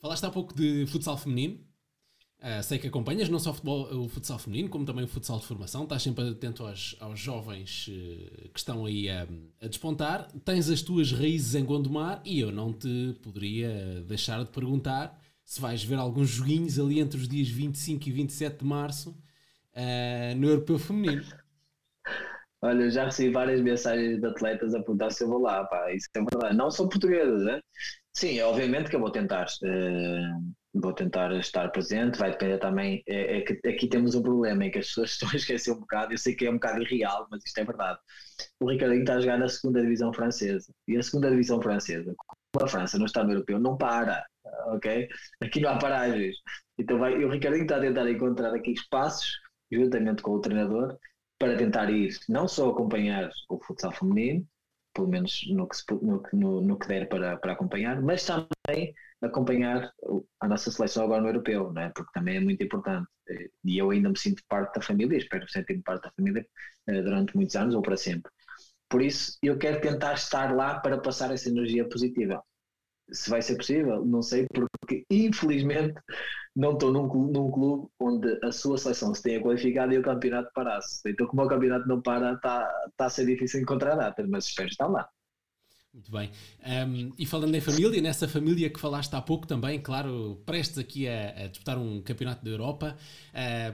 [0.00, 1.65] Falaste há pouco de futsal feminino.
[2.38, 5.38] Uh, sei que acompanhas não só o, futebol, o futsal feminino, como também o futsal
[5.38, 5.84] de formação.
[5.84, 9.26] Estás sempre atento aos, aos jovens uh, que estão aí a,
[9.62, 10.28] a, despontar.
[10.44, 15.60] Tens as tuas raízes em Gondomar e eu não te poderia deixar de perguntar se
[15.60, 19.10] vais ver alguns joguinhos ali entre os dias 25 e 27 de março
[19.72, 21.24] uh, no Europeu Feminino.
[22.62, 25.92] Olha, eu já recebi várias mensagens de atletas a perguntar se eu vou lá, pá,
[25.92, 26.56] isso é verdade.
[26.56, 27.60] Não são portuguesas, né?
[28.14, 33.38] Sim, obviamente que eu vou tentar, uh, vou tentar estar presente, vai depender também, é,
[33.38, 36.12] é, que aqui temos um problema em que as pessoas estão a esquecer um bocado,
[36.12, 37.98] eu sei que é um bocado irreal, mas isto é verdade.
[38.60, 42.66] O Ricardinho está a jogar na segunda divisão francesa, e a segunda divisão francesa, como
[42.66, 44.24] a França não está no europeu, não para,
[44.68, 45.08] ok?
[45.42, 46.36] Aqui não há paragens.
[46.78, 49.38] Então vai, o Ricardinho está a tentar encontrar aqui espaços,
[49.70, 50.96] juntamente com o treinador,
[51.38, 54.46] para tentar ir não só acompanhar o futsal feminino,
[54.94, 58.94] pelo menos no que, se, no, no, no, que der para, para acompanhar, mas também
[59.22, 59.92] acompanhar
[60.40, 61.90] a nossa seleção agora no europeu, não é?
[61.90, 63.06] porque também é muito importante.
[63.64, 66.46] E eu ainda me sinto parte da família, espero sentir-me parte da família
[66.88, 68.30] eh, durante muitos anos ou para sempre.
[68.88, 72.42] Por isso, eu quero tentar estar lá para passar essa energia positiva.
[73.10, 74.46] Se vai ser possível, não sei,
[74.80, 75.94] porque infelizmente
[76.54, 80.50] não estou num, num clube onde a sua seleção se tenha qualificado e o campeonato
[80.54, 81.00] parasse.
[81.06, 84.68] Então, como o campeonato não para, está tá a ser difícil encontrar datas, mas espero
[84.68, 85.08] estar lá.
[85.96, 86.30] Muito bem.
[86.86, 91.08] Um, e falando em família, nessa família que falaste há pouco também, claro, prestes aqui
[91.08, 92.94] a, a disputar um campeonato da Europa,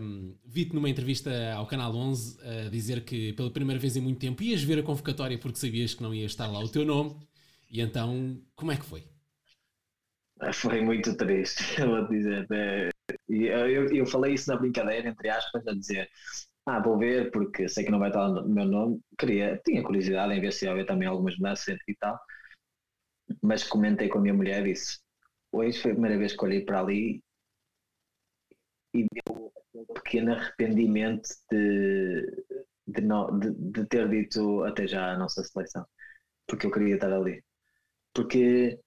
[0.00, 4.20] um, vi-te numa entrevista ao Canal 11 a dizer que pela primeira vez em muito
[4.20, 7.16] tempo ias ver a convocatória porque sabias que não ia estar lá o teu nome.
[7.68, 9.02] E então, como é que foi?
[10.54, 12.46] Foi muito triste, vou dizer.
[12.52, 12.88] É,
[13.28, 16.08] eu, eu falei isso na brincadeira, entre aspas, a dizer
[16.66, 19.00] ah, vou ver porque sei que não vai estar no meu nome.
[19.18, 22.18] Queria, tinha curiosidade em ver se ia haver também algumas mudanças e tal.
[23.42, 25.00] Mas comentei com a minha mulher e disse:
[25.52, 27.22] Hoje foi a primeira vez que olhei para ali
[28.94, 32.44] e deu um pequeno arrependimento de,
[32.86, 35.84] de, não, de, de ter dito até já a nossa seleção,
[36.46, 37.42] porque eu queria estar ali.
[38.14, 38.78] Porque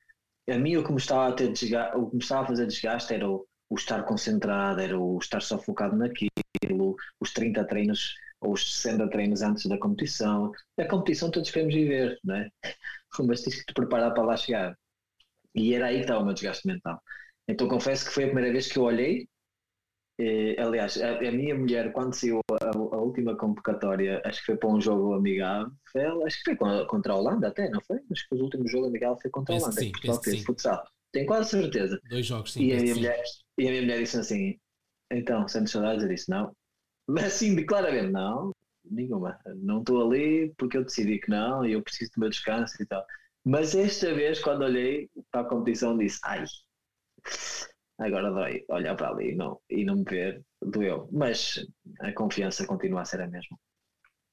[0.50, 2.68] a mim o que me estava a, ter desgaste, o que me estava a fazer
[2.68, 8.16] desgaste era o, o estar concentrado, era o estar só focado naquilo, os 30 treinos
[8.42, 10.52] ou os 60 treinos antes da competição.
[10.80, 12.50] A competição todos queremos viver, não é?
[13.28, 14.78] Mas tens que te preparar para lá chegar.
[15.54, 17.02] E era aí que estava o meu desgaste mental.
[17.48, 19.28] Então confesso que foi a primeira vez que eu olhei
[20.18, 24.58] eh, aliás, a, a, minha mulher, quando saiu a, a, última convocatória, acho que foi
[24.58, 25.74] para um jogo amigável,
[26.26, 28.00] acho que foi contra a Holanda até, não foi?
[28.10, 30.88] Acho que o último jogo amigável foi contra a Holanda, sim, Portugal fez futsal.
[31.16, 31.98] Tenho quase certeza.
[32.10, 32.66] Dois jogos, sim.
[32.66, 33.24] E a, minha mulher,
[33.58, 34.60] e a minha mulher disse assim:
[35.10, 36.04] então, sendo saudades?
[36.04, 36.54] Eu disse: não.
[37.08, 38.52] Mas assim, claramente, não,
[38.84, 39.40] nenhuma.
[39.56, 42.86] Não estou ali porque eu decidi que não e eu preciso do meu descanso e
[42.86, 43.06] tal.
[43.46, 46.44] Mas esta vez, quando olhei para a competição, disse: ai
[47.98, 51.08] Agora dói olhar para ali e não, e não me ver, doeu.
[51.14, 51.66] Mas
[52.02, 53.58] a confiança continua a ser a mesma.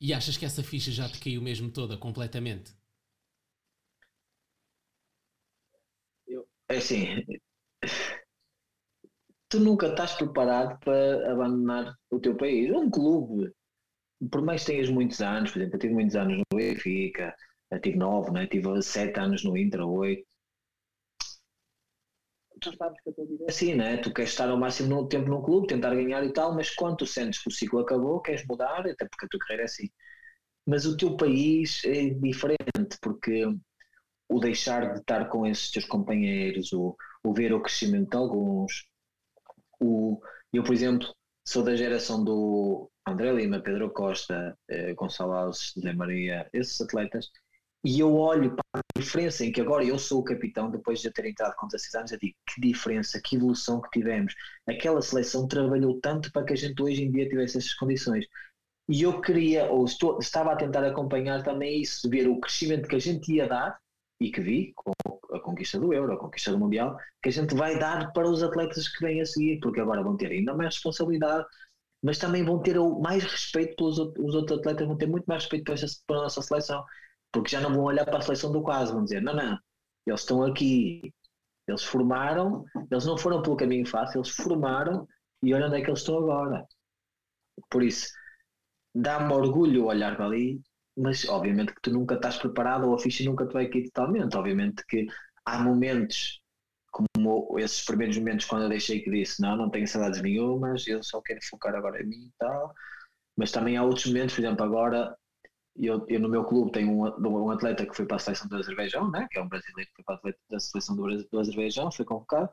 [0.00, 2.72] E achas que essa ficha já te caiu mesmo toda, completamente?
[6.26, 7.24] Eu, é assim,
[9.48, 12.70] tu nunca estás preparado para abandonar o teu país.
[12.70, 13.52] Um clube,
[14.30, 17.34] por mais que tenhas muitos anos, por exemplo, eu tive muitos anos no Benfica,
[17.70, 18.46] eu tive nove, né?
[18.46, 20.26] tive sete anos no Inter, oito
[22.62, 23.96] tu sabes que a tua vida é assim, né?
[23.98, 27.06] Tu queres estar ao máximo tempo no clube, tentar ganhar e tal, mas quando tu
[27.06, 29.90] sentes que o ciclo acabou, queres mudar, até porque a tua carreira é assim.
[30.66, 33.44] Mas o teu país é diferente, porque
[34.32, 38.86] o deixar de estar com esses teus companheiros, o, o ver o crescimento de alguns,
[39.80, 40.20] o,
[40.52, 41.08] eu, por exemplo,
[41.46, 47.30] sou da geração do André Lima, Pedro Costa, eh, Gonçalo Alves, José Maria, esses atletas,
[47.84, 51.10] e eu olho para a diferença em que agora eu sou o capitão, depois de
[51.10, 54.34] ter entrado com 16 anos, eu digo que diferença, que evolução que tivemos.
[54.68, 58.24] Aquela seleção trabalhou tanto para que a gente hoje em dia tivesse essas condições.
[58.88, 62.96] E eu queria, ou estou, estava a tentar acompanhar também isso, ver o crescimento que
[62.96, 63.76] a gente ia dar,
[64.22, 64.92] e que vi com
[65.34, 68.42] a conquista do Euro, a conquista do Mundial, que a gente vai dar para os
[68.42, 71.44] atletas que vêm a seguir, porque agora vão ter ainda mais responsabilidade,
[72.02, 75.64] mas também vão ter mais respeito pelos os outros atletas, vão ter muito mais respeito
[75.64, 75.74] para,
[76.06, 76.84] para a nossa seleção
[77.32, 79.58] porque já não vão olhar para a seleção do quase, vão dizer, não, não,
[80.06, 81.12] eles estão aqui,
[81.66, 85.08] eles formaram, eles não foram pelo caminho fácil, eles formaram
[85.42, 86.66] e olha onde é que eles estão agora.
[87.70, 88.12] Por isso,
[88.94, 90.60] dá-me orgulho olhar para ali,
[90.96, 94.36] mas obviamente que tu nunca estás preparado ou a ficha nunca te vai aqui totalmente.
[94.36, 95.06] Obviamente que
[95.44, 96.40] há momentos
[96.90, 101.02] como esses primeiros momentos quando eu deixei que disse não, não tenho saudades nenhumas, eu
[101.02, 102.74] só quero focar agora em mim e tal.
[103.36, 105.16] Mas também há outros momentos, por exemplo, agora
[105.76, 108.56] eu, eu, no meu clube tenho um, um, atleta que foi para a seleção do
[108.56, 109.26] Azerbaijão, né?
[109.30, 112.50] que é um brasileiro que foi para a seleção do, do Azerbaijão, foi convocado.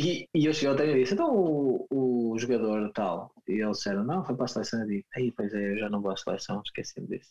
[0.00, 3.32] E, e eu cheguei ao treino e disse: então o, o jogador tal.
[3.46, 4.80] E eles disseram: não, foi para a seleção.
[4.80, 7.30] Eu digo: aí, pois é, eu já não vou à seleção, esqueci-me disso.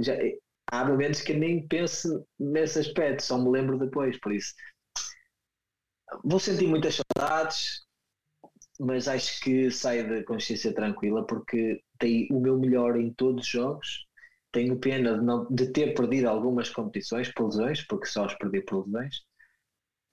[0.00, 0.14] Já,
[0.70, 4.54] há momentos que nem penso nesse aspecto, só me lembro depois, por isso.
[6.24, 7.84] Vou sentir muitas saudades,
[8.78, 13.50] mas acho que saio da consciência tranquila porque dei o meu melhor em todos os
[13.50, 14.06] jogos.
[14.52, 18.62] Tenho pena de, não, de ter perdido algumas competições por lesões, porque só os perdi
[18.62, 19.22] por lesões,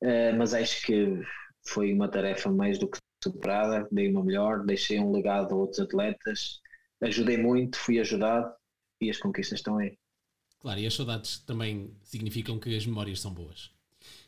[0.04, 1.22] uh, mas acho que
[1.68, 3.88] foi uma tarefa mais do que superada.
[3.92, 6.60] Dei meu melhor, deixei um legado a outros atletas,
[7.02, 8.54] ajudei muito, fui ajudado
[9.02, 9.98] e as conquistas estão aí.
[10.60, 13.72] Claro, e as saudades também significam que as memórias são boas.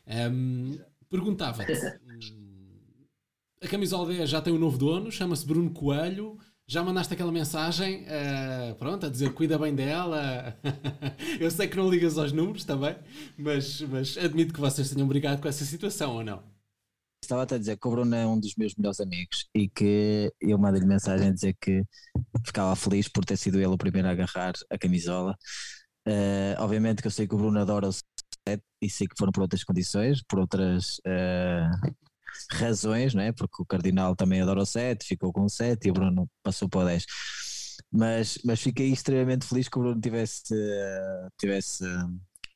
[0.06, 0.78] Um,
[1.10, 1.72] Perguntava-te.
[3.62, 6.38] a camisola 10 já tem um novo dono, chama-se Bruno Coelho.
[6.70, 10.54] Já mandaste aquela mensagem, uh, pronto, a dizer cuida bem dela.
[11.40, 12.94] Eu sei que não ligas aos números também,
[13.38, 16.42] mas, mas admito que vocês tenham brigado com essa situação, ou não?
[17.24, 20.58] Estava a dizer que o Bruno é um dos meus melhores amigos e que eu
[20.58, 21.82] mandei-lhe mensagem a dizer que
[22.44, 25.34] ficava feliz por ter sido ele o primeiro a agarrar a camisola.
[26.06, 29.32] Uh, obviamente que eu sei que o Bruno adora o set e sei que foram
[29.32, 31.94] por outras condições, por outras uh,
[32.50, 33.32] razões, não é?
[33.32, 36.68] Porque o Cardinal também adora o 7, ficou com o 7 e o Bruno passou
[36.68, 37.04] para o 10.
[37.90, 40.54] Mas, mas fiquei extremamente feliz que o Bruno tivesse,
[41.38, 41.84] tivesse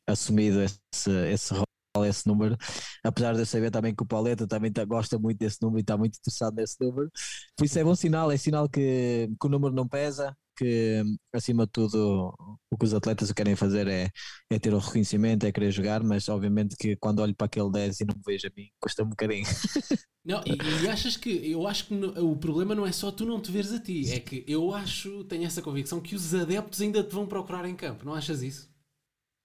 [0.06, 2.56] assumido esse, esse rol, esse número,
[3.04, 5.82] apesar de eu saber também que o Pauleta também tá, gosta muito desse número e
[5.82, 7.10] está muito interessado nesse número.
[7.56, 11.02] Por isso é bom sinal, é sinal que, que o número não pesa, que
[11.32, 12.34] acima de tudo
[12.70, 14.08] o que os atletas querem fazer é,
[14.50, 18.00] é ter o reconhecimento, é querer jogar, mas obviamente que quando olho para aquele 10
[18.00, 19.44] e não me vejo a mim, custa um bocadinho.
[20.24, 23.26] Não, e, e, achas que eu acho que no, o problema não é só tu
[23.26, 26.80] não te veres a ti, é que eu acho, tenho essa convicção que os adeptos
[26.80, 28.70] ainda te vão procurar em campo, não achas isso?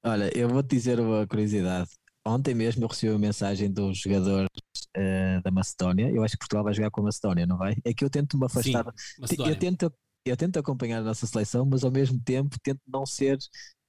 [0.05, 1.89] Olha, eu vou-te dizer uma curiosidade.
[2.28, 4.49] Ontem mesmo eu recebi uma mensagem dos jogadores
[4.97, 6.09] uh, da Macedónia.
[6.09, 7.76] Eu acho que Portugal vai jogar com a Macedónia, não vai?
[7.84, 8.86] É que eu tento me afastar.
[9.26, 9.91] Sim, eu tento,
[10.30, 13.38] eu tento acompanhar a nossa seleção, mas ao mesmo tempo tento não ser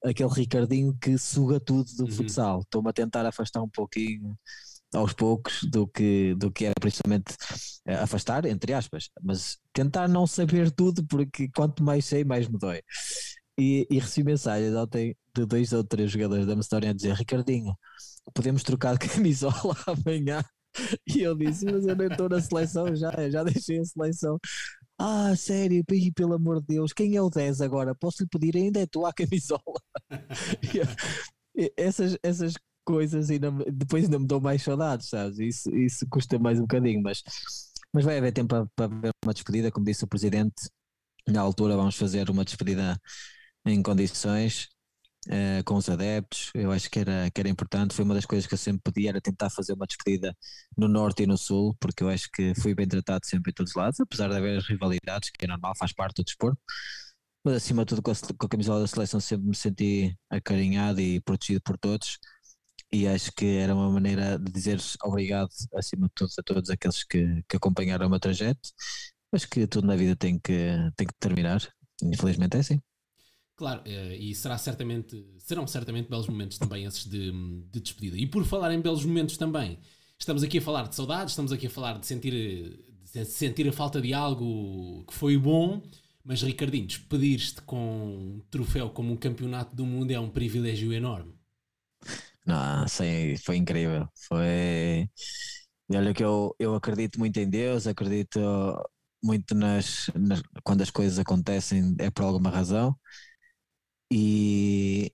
[0.04, 2.10] aquele Ricardinho que suga tudo do uhum.
[2.10, 2.60] futsal.
[2.60, 4.36] Estou-me a tentar afastar um pouquinho
[4.94, 7.36] aos poucos do que, do que era principalmente
[7.86, 12.58] eh, afastar, entre aspas, mas tentar não saber tudo, porque quanto mais sei, mais me
[12.58, 12.80] dói.
[13.58, 17.76] E, e recebi mensagens ontem de dois ou três jogadores da Macedónia a dizer: Ricardinho,
[18.32, 20.44] podemos trocar de camisola amanhã.
[21.06, 24.38] E eu disse: Mas eu nem estou na seleção, já, já deixei a seleção.
[24.98, 25.84] Ah, sério,
[26.14, 27.94] pelo amor de Deus, quem é o 10 agora?
[27.94, 28.56] Posso lhe pedir?
[28.56, 29.80] Ainda é tua a camisola.
[31.76, 35.38] essas, essas coisas ainda, depois ainda me dão mais saudades, sabes?
[35.38, 37.22] Isso, isso custa mais um bocadinho, mas,
[37.92, 40.68] mas vai haver tempo para, para ver uma despedida, como disse o presidente.
[41.28, 43.00] Na altura vamos fazer uma despedida
[43.66, 44.68] em condições
[45.28, 46.50] uh, com os adeptos.
[46.54, 47.94] Eu acho que era, que era importante.
[47.94, 50.36] Foi uma das coisas que eu sempre pedi, era tentar fazer uma despedida
[50.76, 53.72] no norte e no sul, porque eu acho que fui bem tratado sempre em todos
[53.72, 56.60] os lados, apesar de haver rivalidades, que é normal, faz parte do desporto.
[57.44, 61.00] Mas acima de tudo, com a, com a camisola da seleção, sempre me senti acarinhado
[61.00, 62.18] e protegido por todos
[62.92, 67.04] e acho que era uma maneira de dizer obrigado acima de todos a todos aqueles
[67.04, 68.70] que, que acompanharam o meu trajeto,
[69.32, 70.52] mas que tudo na vida tem que,
[70.96, 71.60] tem que terminar,
[72.02, 72.80] infelizmente é assim.
[73.58, 77.32] Claro, eh, e será certamente, serão certamente belos momentos também esses de,
[77.72, 78.16] de despedida.
[78.16, 79.80] E por falar em belos momentos também,
[80.16, 82.32] estamos aqui a falar de saudades, estamos aqui a falar de sentir,
[83.12, 85.82] de sentir a falta de algo que foi bom,
[86.22, 91.34] mas Ricardinho, despedir-te com um troféu como um campeonato do mundo é um privilégio enorme.
[92.46, 94.08] Não, sim, foi incrível.
[94.28, 95.10] Foi.
[95.92, 98.38] Olha que eu, eu acredito muito em Deus, acredito
[99.20, 102.96] muito nas, nas, quando as coisas acontecem é por alguma razão
[104.12, 105.12] e,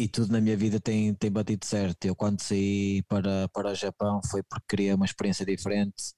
[0.00, 2.04] e tudo na minha vida tem, tem batido certo.
[2.06, 6.14] Eu quando saí para, para o Japão foi porque queria uma experiência diferente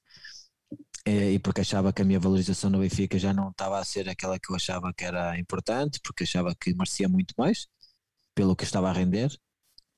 [1.06, 4.08] e, e porque achava que a minha valorização no Benfica já não estava a ser
[4.08, 7.66] aquela que eu achava que era importante, porque achava que merecia muito mais
[8.34, 9.30] pelo que estava a render.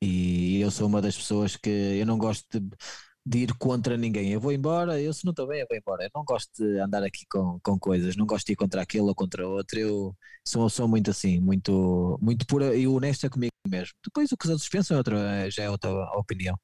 [0.03, 2.77] E eu sou uma das pessoas que eu não gosto de
[3.27, 4.31] de ir contra ninguém.
[4.33, 6.05] Eu vou embora, eu se não estou bem, eu vou embora.
[6.05, 9.05] Eu não gosto de andar aqui com, com coisas, não gosto de ir contra aquele
[9.05, 9.79] ou contra outro.
[9.79, 10.17] Eu
[10.47, 13.95] sou, sou muito assim, muito, muito pura e honesta comigo mesmo.
[14.05, 16.59] Depois o que os outros pensam é outra, já é outra opinião.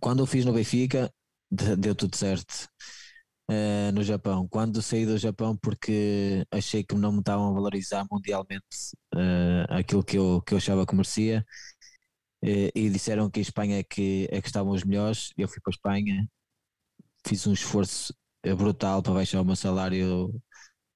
[0.00, 1.12] Quando eu fiz no Benfica,
[1.78, 2.68] deu tudo certo.
[3.50, 8.06] Uh, no Japão, quando saí do Japão, porque achei que não me estavam a valorizar
[8.08, 8.64] mundialmente
[9.12, 11.44] uh, aquilo que eu, que eu achava que merecia,
[12.42, 15.32] e disseram que a Espanha é que, é que estavam os melhores.
[15.36, 16.28] Eu fui para a Espanha,
[17.26, 20.32] fiz um esforço eh, brutal para baixar o meu salário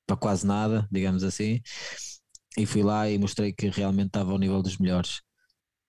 [0.07, 1.61] para quase nada, digamos assim,
[2.59, 5.21] e fui lá e mostrei que realmente estava ao nível dos melhores.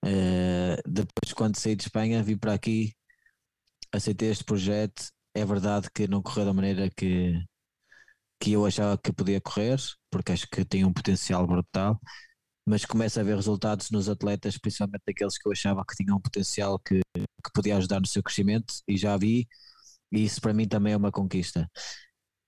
[0.04, 2.94] Uh, depois, quando saí de Espanha, vim para aqui,
[3.92, 5.10] aceitei este projeto.
[5.34, 7.34] É verdade que não correu da maneira que,
[8.40, 9.78] que eu achava que podia correr,
[10.10, 12.00] porque acho que tinha um potencial brutal
[12.66, 16.20] mas começa a ver resultados nos atletas, principalmente daqueles que eu achava que tinham um
[16.20, 19.48] potencial que, que podia ajudar no seu crescimento, e já vi,
[20.12, 21.70] e isso para mim também é uma conquista.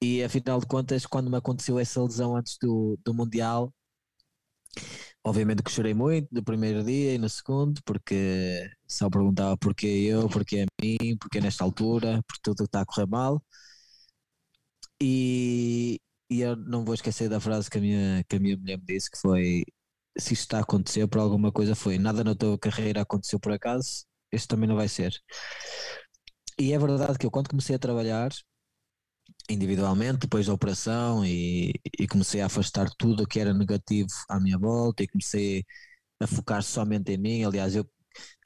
[0.02, 3.72] E afinal de contas, quando me aconteceu essa lesão antes do, do Mundial,
[5.24, 10.28] obviamente que chorei muito no primeiro dia e no segundo, porque só perguntava porquê eu,
[10.28, 13.42] porquê a mim, porquê nesta altura, por tudo que está a correr mal.
[15.00, 16.00] E,
[16.30, 18.84] e eu não vou esquecer da frase que a minha, que a minha mulher me
[18.84, 19.64] disse, que foi
[20.20, 21.98] se isto está a acontecer por alguma coisa foi.
[21.98, 25.12] Nada na tua carreira aconteceu por acaso, este também não vai ser.
[26.64, 28.30] E é verdade que eu quando comecei a trabalhar
[29.48, 34.38] individualmente, depois da operação e, e comecei a afastar tudo o que era negativo à
[34.40, 35.64] minha volta e comecei
[36.20, 37.44] a focar somente em mim.
[37.44, 37.88] Aliás, eu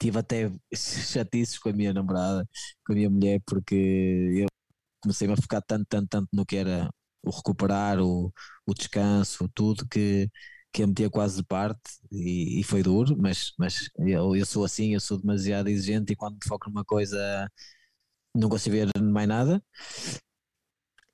[0.01, 2.47] tive até chatices com a minha namorada,
[2.85, 4.47] com a minha mulher, porque eu
[5.01, 6.89] comecei a focar tanto, tanto, tanto no que era
[7.23, 8.33] o recuperar, o,
[8.67, 10.29] o descanso, tudo, que
[10.73, 14.65] que eu metia quase de parte e, e, foi duro, mas, mas eu, eu sou
[14.65, 17.49] assim, eu sou demasiado exigente e quando foco numa coisa
[18.35, 19.63] não consigo ver mais nada.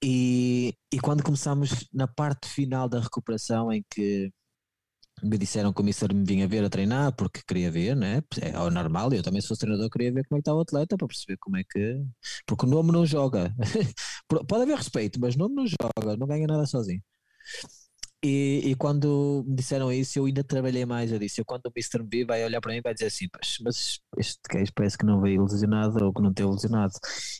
[0.03, 4.31] E, e quando começámos na parte final da recuperação, em que
[5.23, 8.21] me disseram que o Mister me vinha ver a treinar porque queria ver, né?
[8.41, 10.97] É o normal, eu também sou treinador, queria ver como é que está o atleta
[10.97, 12.01] para perceber como é que.
[12.45, 13.53] Porque o nome não joga.
[14.47, 17.01] Pode haver respeito, mas o nome não joga, não ganha nada sozinho.
[18.21, 21.11] E, e, quando me disseram isso, eu ainda trabalhei mais.
[21.11, 22.03] Eu disse: eu, quando o Mr.
[22.03, 23.27] B vai olhar para mim, vai dizer assim,
[23.63, 26.93] mas este gajo parece que não veio ilusionado ou que não teve ilusionado.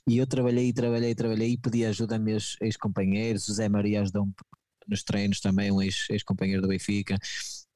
[0.07, 3.49] E eu trabalhei, trabalhei, trabalhei e pedi ajuda a meus ex-companheiros.
[3.49, 4.34] O Zé Maria ajudou-me
[4.88, 7.17] nos treinos também, um ex-companheiro do Benfica.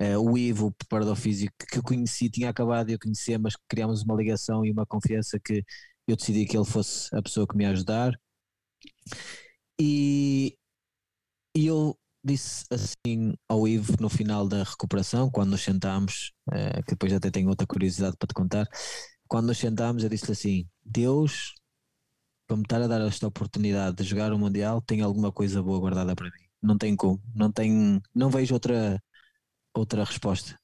[0.01, 4.01] Uh, o Ivo, preparador físico, que eu conheci, tinha acabado de eu conhecer, mas criámos
[4.03, 5.63] uma ligação e uma confiança que
[6.07, 8.13] eu decidi que ele fosse a pessoa que me ajudar.
[9.79, 10.57] E,
[11.55, 16.91] e eu disse assim ao Ivo no final da recuperação, quando nos sentámos, uh, que
[16.91, 18.67] depois até tenho outra curiosidade para te contar.
[19.27, 21.53] Quando nos sentámos, eu disse assim: Deus,
[22.47, 25.79] para me estar a dar esta oportunidade de jogar o Mundial, tem alguma coisa boa
[25.79, 26.47] guardada para mim.
[26.61, 29.01] Não tem como, não, tem, não vejo outra,
[29.73, 30.57] outra resposta.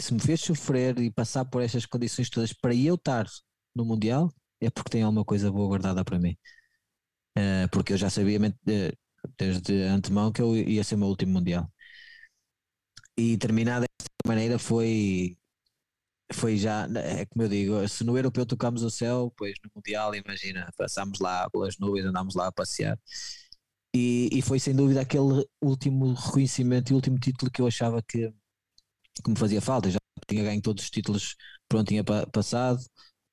[0.00, 3.26] Se me fez sofrer e passar por estas condições todas para eu estar
[3.74, 6.36] no Mundial, é porque tem alguma coisa boa guardada para mim.
[7.38, 8.96] Uh, porque eu já sabia uh,
[9.38, 11.70] desde antemão que eu ia ser o meu último Mundial.
[13.16, 15.36] E terminada desta maneira foi
[16.32, 20.14] foi já, é como eu digo, se no europeu tocamos o céu, pois no Mundial,
[20.14, 22.98] imagina, passámos lá pelas nuvens, andámos lá a passear.
[23.94, 28.32] E, e foi sem dúvida aquele último reconhecimento e último título que eu achava que,
[29.24, 29.90] que me fazia falta.
[29.90, 29.98] Já
[30.28, 31.36] tinha ganho todos os títulos,
[31.68, 32.80] pronto, tinha passado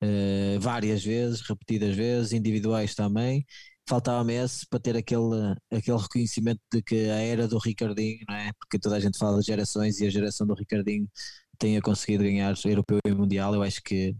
[0.04, 3.46] uh, várias vezes, repetidas vezes, individuais também,
[3.88, 8.51] faltava-me esse para ter aquele, aquele reconhecimento de que a era do Ricardinho, não é?
[8.59, 11.09] Porque toda a gente fala de gerações e a geração do Ricardinho
[11.57, 14.15] tenha conseguido ganhar europeu e mundial, eu acho que,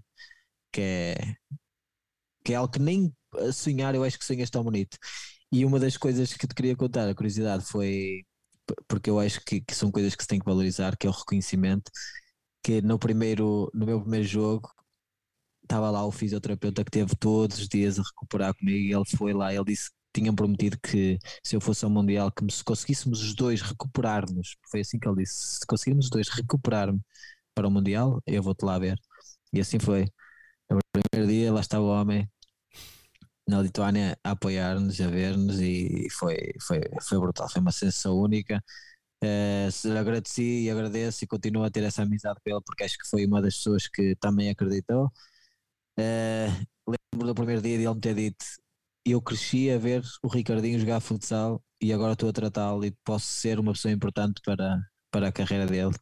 [0.72, 1.16] que, é,
[2.44, 3.14] que é algo que nem
[3.54, 4.98] sonhar, eu acho que sonhas tão bonito.
[5.52, 8.24] E uma das coisas que te queria contar, a curiosidade, foi
[8.88, 11.14] porque eu acho que, que são coisas que se tem que valorizar, que é o
[11.14, 11.92] reconhecimento,
[12.64, 14.70] que no primeiro, no meu primeiro jogo,
[15.64, 19.34] estava lá o fisioterapeuta que teve todos os dias a recuperar comigo e ele foi
[19.34, 23.34] lá, ele disse tinham prometido que se eu fosse ao Mundial, que se conseguíssemos os
[23.36, 27.02] dois recuperar-nos, foi assim que ele disse, se conseguirmos os dois recuperar-me
[27.56, 28.98] para o Mundial, eu vou-te lá ver.
[29.54, 30.08] E assim foi.
[30.70, 32.30] No primeiro dia lá estava o homem
[33.48, 38.64] na Lituânia a apoiar-nos, a ver-nos e foi, foi, foi brutal, foi uma sensação única.
[39.24, 43.08] Uh, agradeci e agradeço e continuo a ter essa amizade com ele porque acho que
[43.10, 45.10] foi uma das pessoas que também acreditou
[46.00, 46.66] Uh,
[47.14, 48.46] lembro do primeiro dia de ele me ter dito:
[49.06, 53.28] Eu cresci a ver o Ricardinho jogar futsal e agora estou a tratá-lo e posso
[53.28, 54.80] ser uma pessoa importante para,
[55.12, 55.94] para a carreira dele.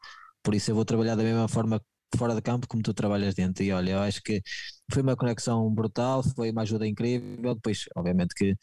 [0.43, 1.81] Por isso eu vou trabalhar da mesma forma
[2.17, 3.63] fora de campo como tu trabalhas dentro.
[3.63, 4.41] E olha, eu acho que
[4.91, 7.55] foi uma conexão brutal, foi uma ajuda incrível.
[7.55, 8.55] Depois, obviamente, que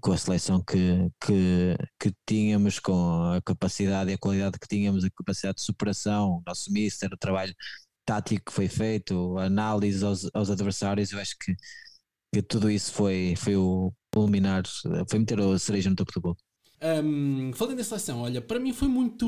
[0.00, 5.04] com a seleção que, que, que tínhamos, com a capacidade e a qualidade que tínhamos,
[5.04, 7.54] a capacidade de superação, o nosso mister, o trabalho
[8.08, 11.54] tático que foi feito, análise aos, aos adversários, eu acho que,
[12.32, 14.62] que tudo isso foi, foi o culminar,
[15.10, 16.36] foi meter a cereja no topo do bolo.
[16.80, 19.26] Um, falando da seleção, olha, para mim foi muito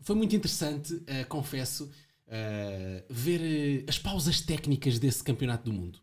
[0.00, 6.00] foi muito interessante, uh, confesso, uh, ver uh, as pausas técnicas desse campeonato do mundo.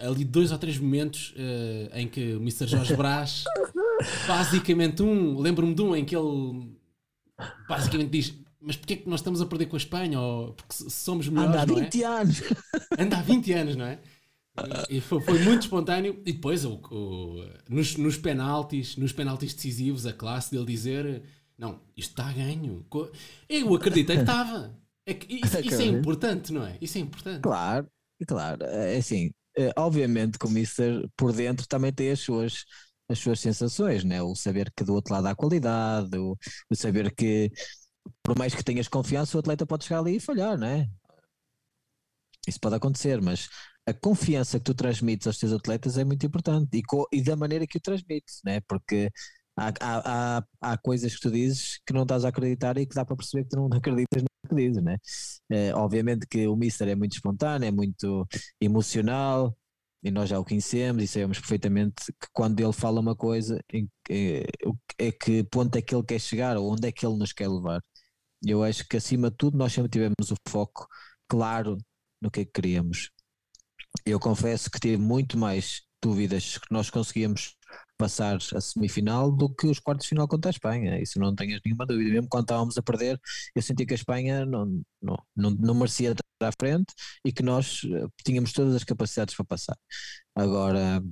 [0.00, 1.32] ali dois ou três momentos
[1.92, 2.66] em que o Mr.
[2.66, 3.44] Jorge Brás,
[4.26, 6.77] basicamente um, lembro-me de um em que ele
[7.68, 10.20] basicamente diz: Mas porquê é que nós estamos a perder com a Espanha?
[10.20, 11.50] Ou porque somos melhores?
[11.50, 12.06] Anda há 20 é?
[12.06, 12.42] anos.
[12.98, 13.98] Anda há 20 anos, não é?
[14.88, 16.20] E foi, foi muito espontâneo.
[16.26, 21.22] E depois, o, o, nos, nos penaltis, nos penaltis decisivos, a classe dele dizer:
[21.56, 22.84] Não, isto está a ganho.
[23.48, 24.76] Eu acreditei que estava.
[25.06, 26.76] É que isso, isso, é importante, não é?
[26.80, 27.40] Isso é importante.
[27.40, 27.86] Claro,
[28.26, 28.64] claro.
[28.64, 32.64] É assim, é, obviamente que o Mister por dentro também tem as suas
[33.08, 34.22] as suas sensações, né?
[34.22, 36.36] o saber que do outro lado há qualidade, o,
[36.70, 37.50] o saber que
[38.22, 40.88] por mais que tenhas confiança, o atleta pode chegar ali e falhar, né?
[42.46, 43.48] Isso pode acontecer, mas
[43.86, 46.82] a confiança que tu transmites aos teus atletas é muito importante e,
[47.12, 48.60] e da maneira que o transmites, né?
[48.62, 49.10] Porque
[49.56, 52.94] há, há, há, há, coisas que tu dizes que não estás a acreditar e que
[52.94, 54.96] dá para perceber que tu não acreditas no que dizes, né?
[55.50, 58.26] É, obviamente que o Mister é muito espontâneo, é muito
[58.60, 59.56] emocional,
[60.02, 63.60] e nós já o conhecemos e sabemos perfeitamente que quando ele fala uma coisa,
[64.10, 64.46] é,
[64.98, 67.48] é que ponto é que ele quer chegar ou onde é que ele nos quer
[67.48, 67.82] levar.
[68.46, 70.86] Eu acho que acima de tudo nós sempre tivemos o foco
[71.28, 71.78] claro
[72.22, 73.10] no que é que queríamos.
[74.06, 77.56] Eu confesso que tive muito mais dúvidas que nós conseguíamos
[77.96, 81.00] passar a semifinal do que os quartos de final contra a Espanha.
[81.00, 82.10] Isso não tenhas nenhuma dúvida.
[82.10, 83.20] Mesmo quando estávamos a perder,
[83.54, 86.14] eu senti que a Espanha não, não, não, não merecia
[86.46, 86.92] à frente
[87.24, 89.76] e que nós eh, tínhamos todas as capacidades para passar.
[90.34, 91.02] Agora,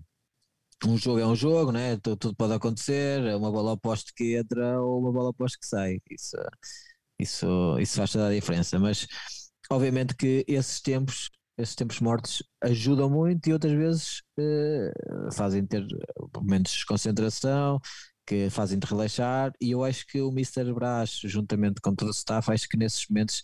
[0.85, 1.97] um jogo é um jogo, né?
[1.99, 5.99] tudo, pode acontecer, uma bola oposta que entra ou uma bola oposta que sai.
[6.11, 6.37] Isso,
[7.19, 8.79] isso, isso faz toda a diferença.
[8.79, 9.07] Mas
[9.71, 15.87] obviamente que esses tempos esses tempos mortos ajudam muito e outras vezes uh, fazem ter
[16.35, 17.81] momentos de concentração
[18.27, 20.75] que fazem te relaxar e eu acho que o Mr.
[20.75, 23.43] Brás, juntamente com todo o staff, acho que nesses momentos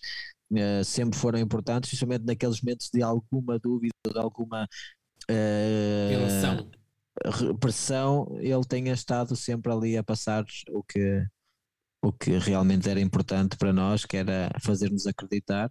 [0.52, 4.68] uh, sempre foram importantes, principalmente naqueles momentos de alguma dúvida, de alguma
[5.30, 11.24] uh, pressão, ele tenha estado sempre ali a passar o que,
[12.02, 15.70] o que realmente era importante para nós, que era fazer-nos acreditar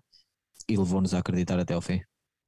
[0.69, 2.01] e levou-nos a acreditar até ao fim.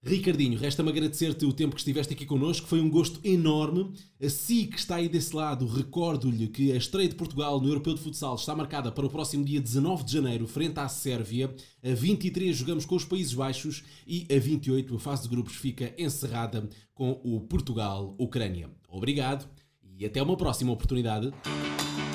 [0.05, 3.93] Ricardinho, resta-me agradecer-te o tempo que estiveste aqui connosco, foi um gosto enorme.
[4.21, 7.93] A si que está aí desse lado, recordo-lhe que a estreia de Portugal no Europeu
[7.93, 11.55] de Futsal está marcada para o próximo dia 19 de janeiro, frente à Sérvia.
[11.81, 15.93] A 23 jogamos com os Países Baixos e a 28 a fase de grupos fica
[15.97, 18.69] encerrada com o Portugal-Ucrânia.
[18.89, 19.47] Obrigado
[19.97, 21.31] e até uma próxima oportunidade.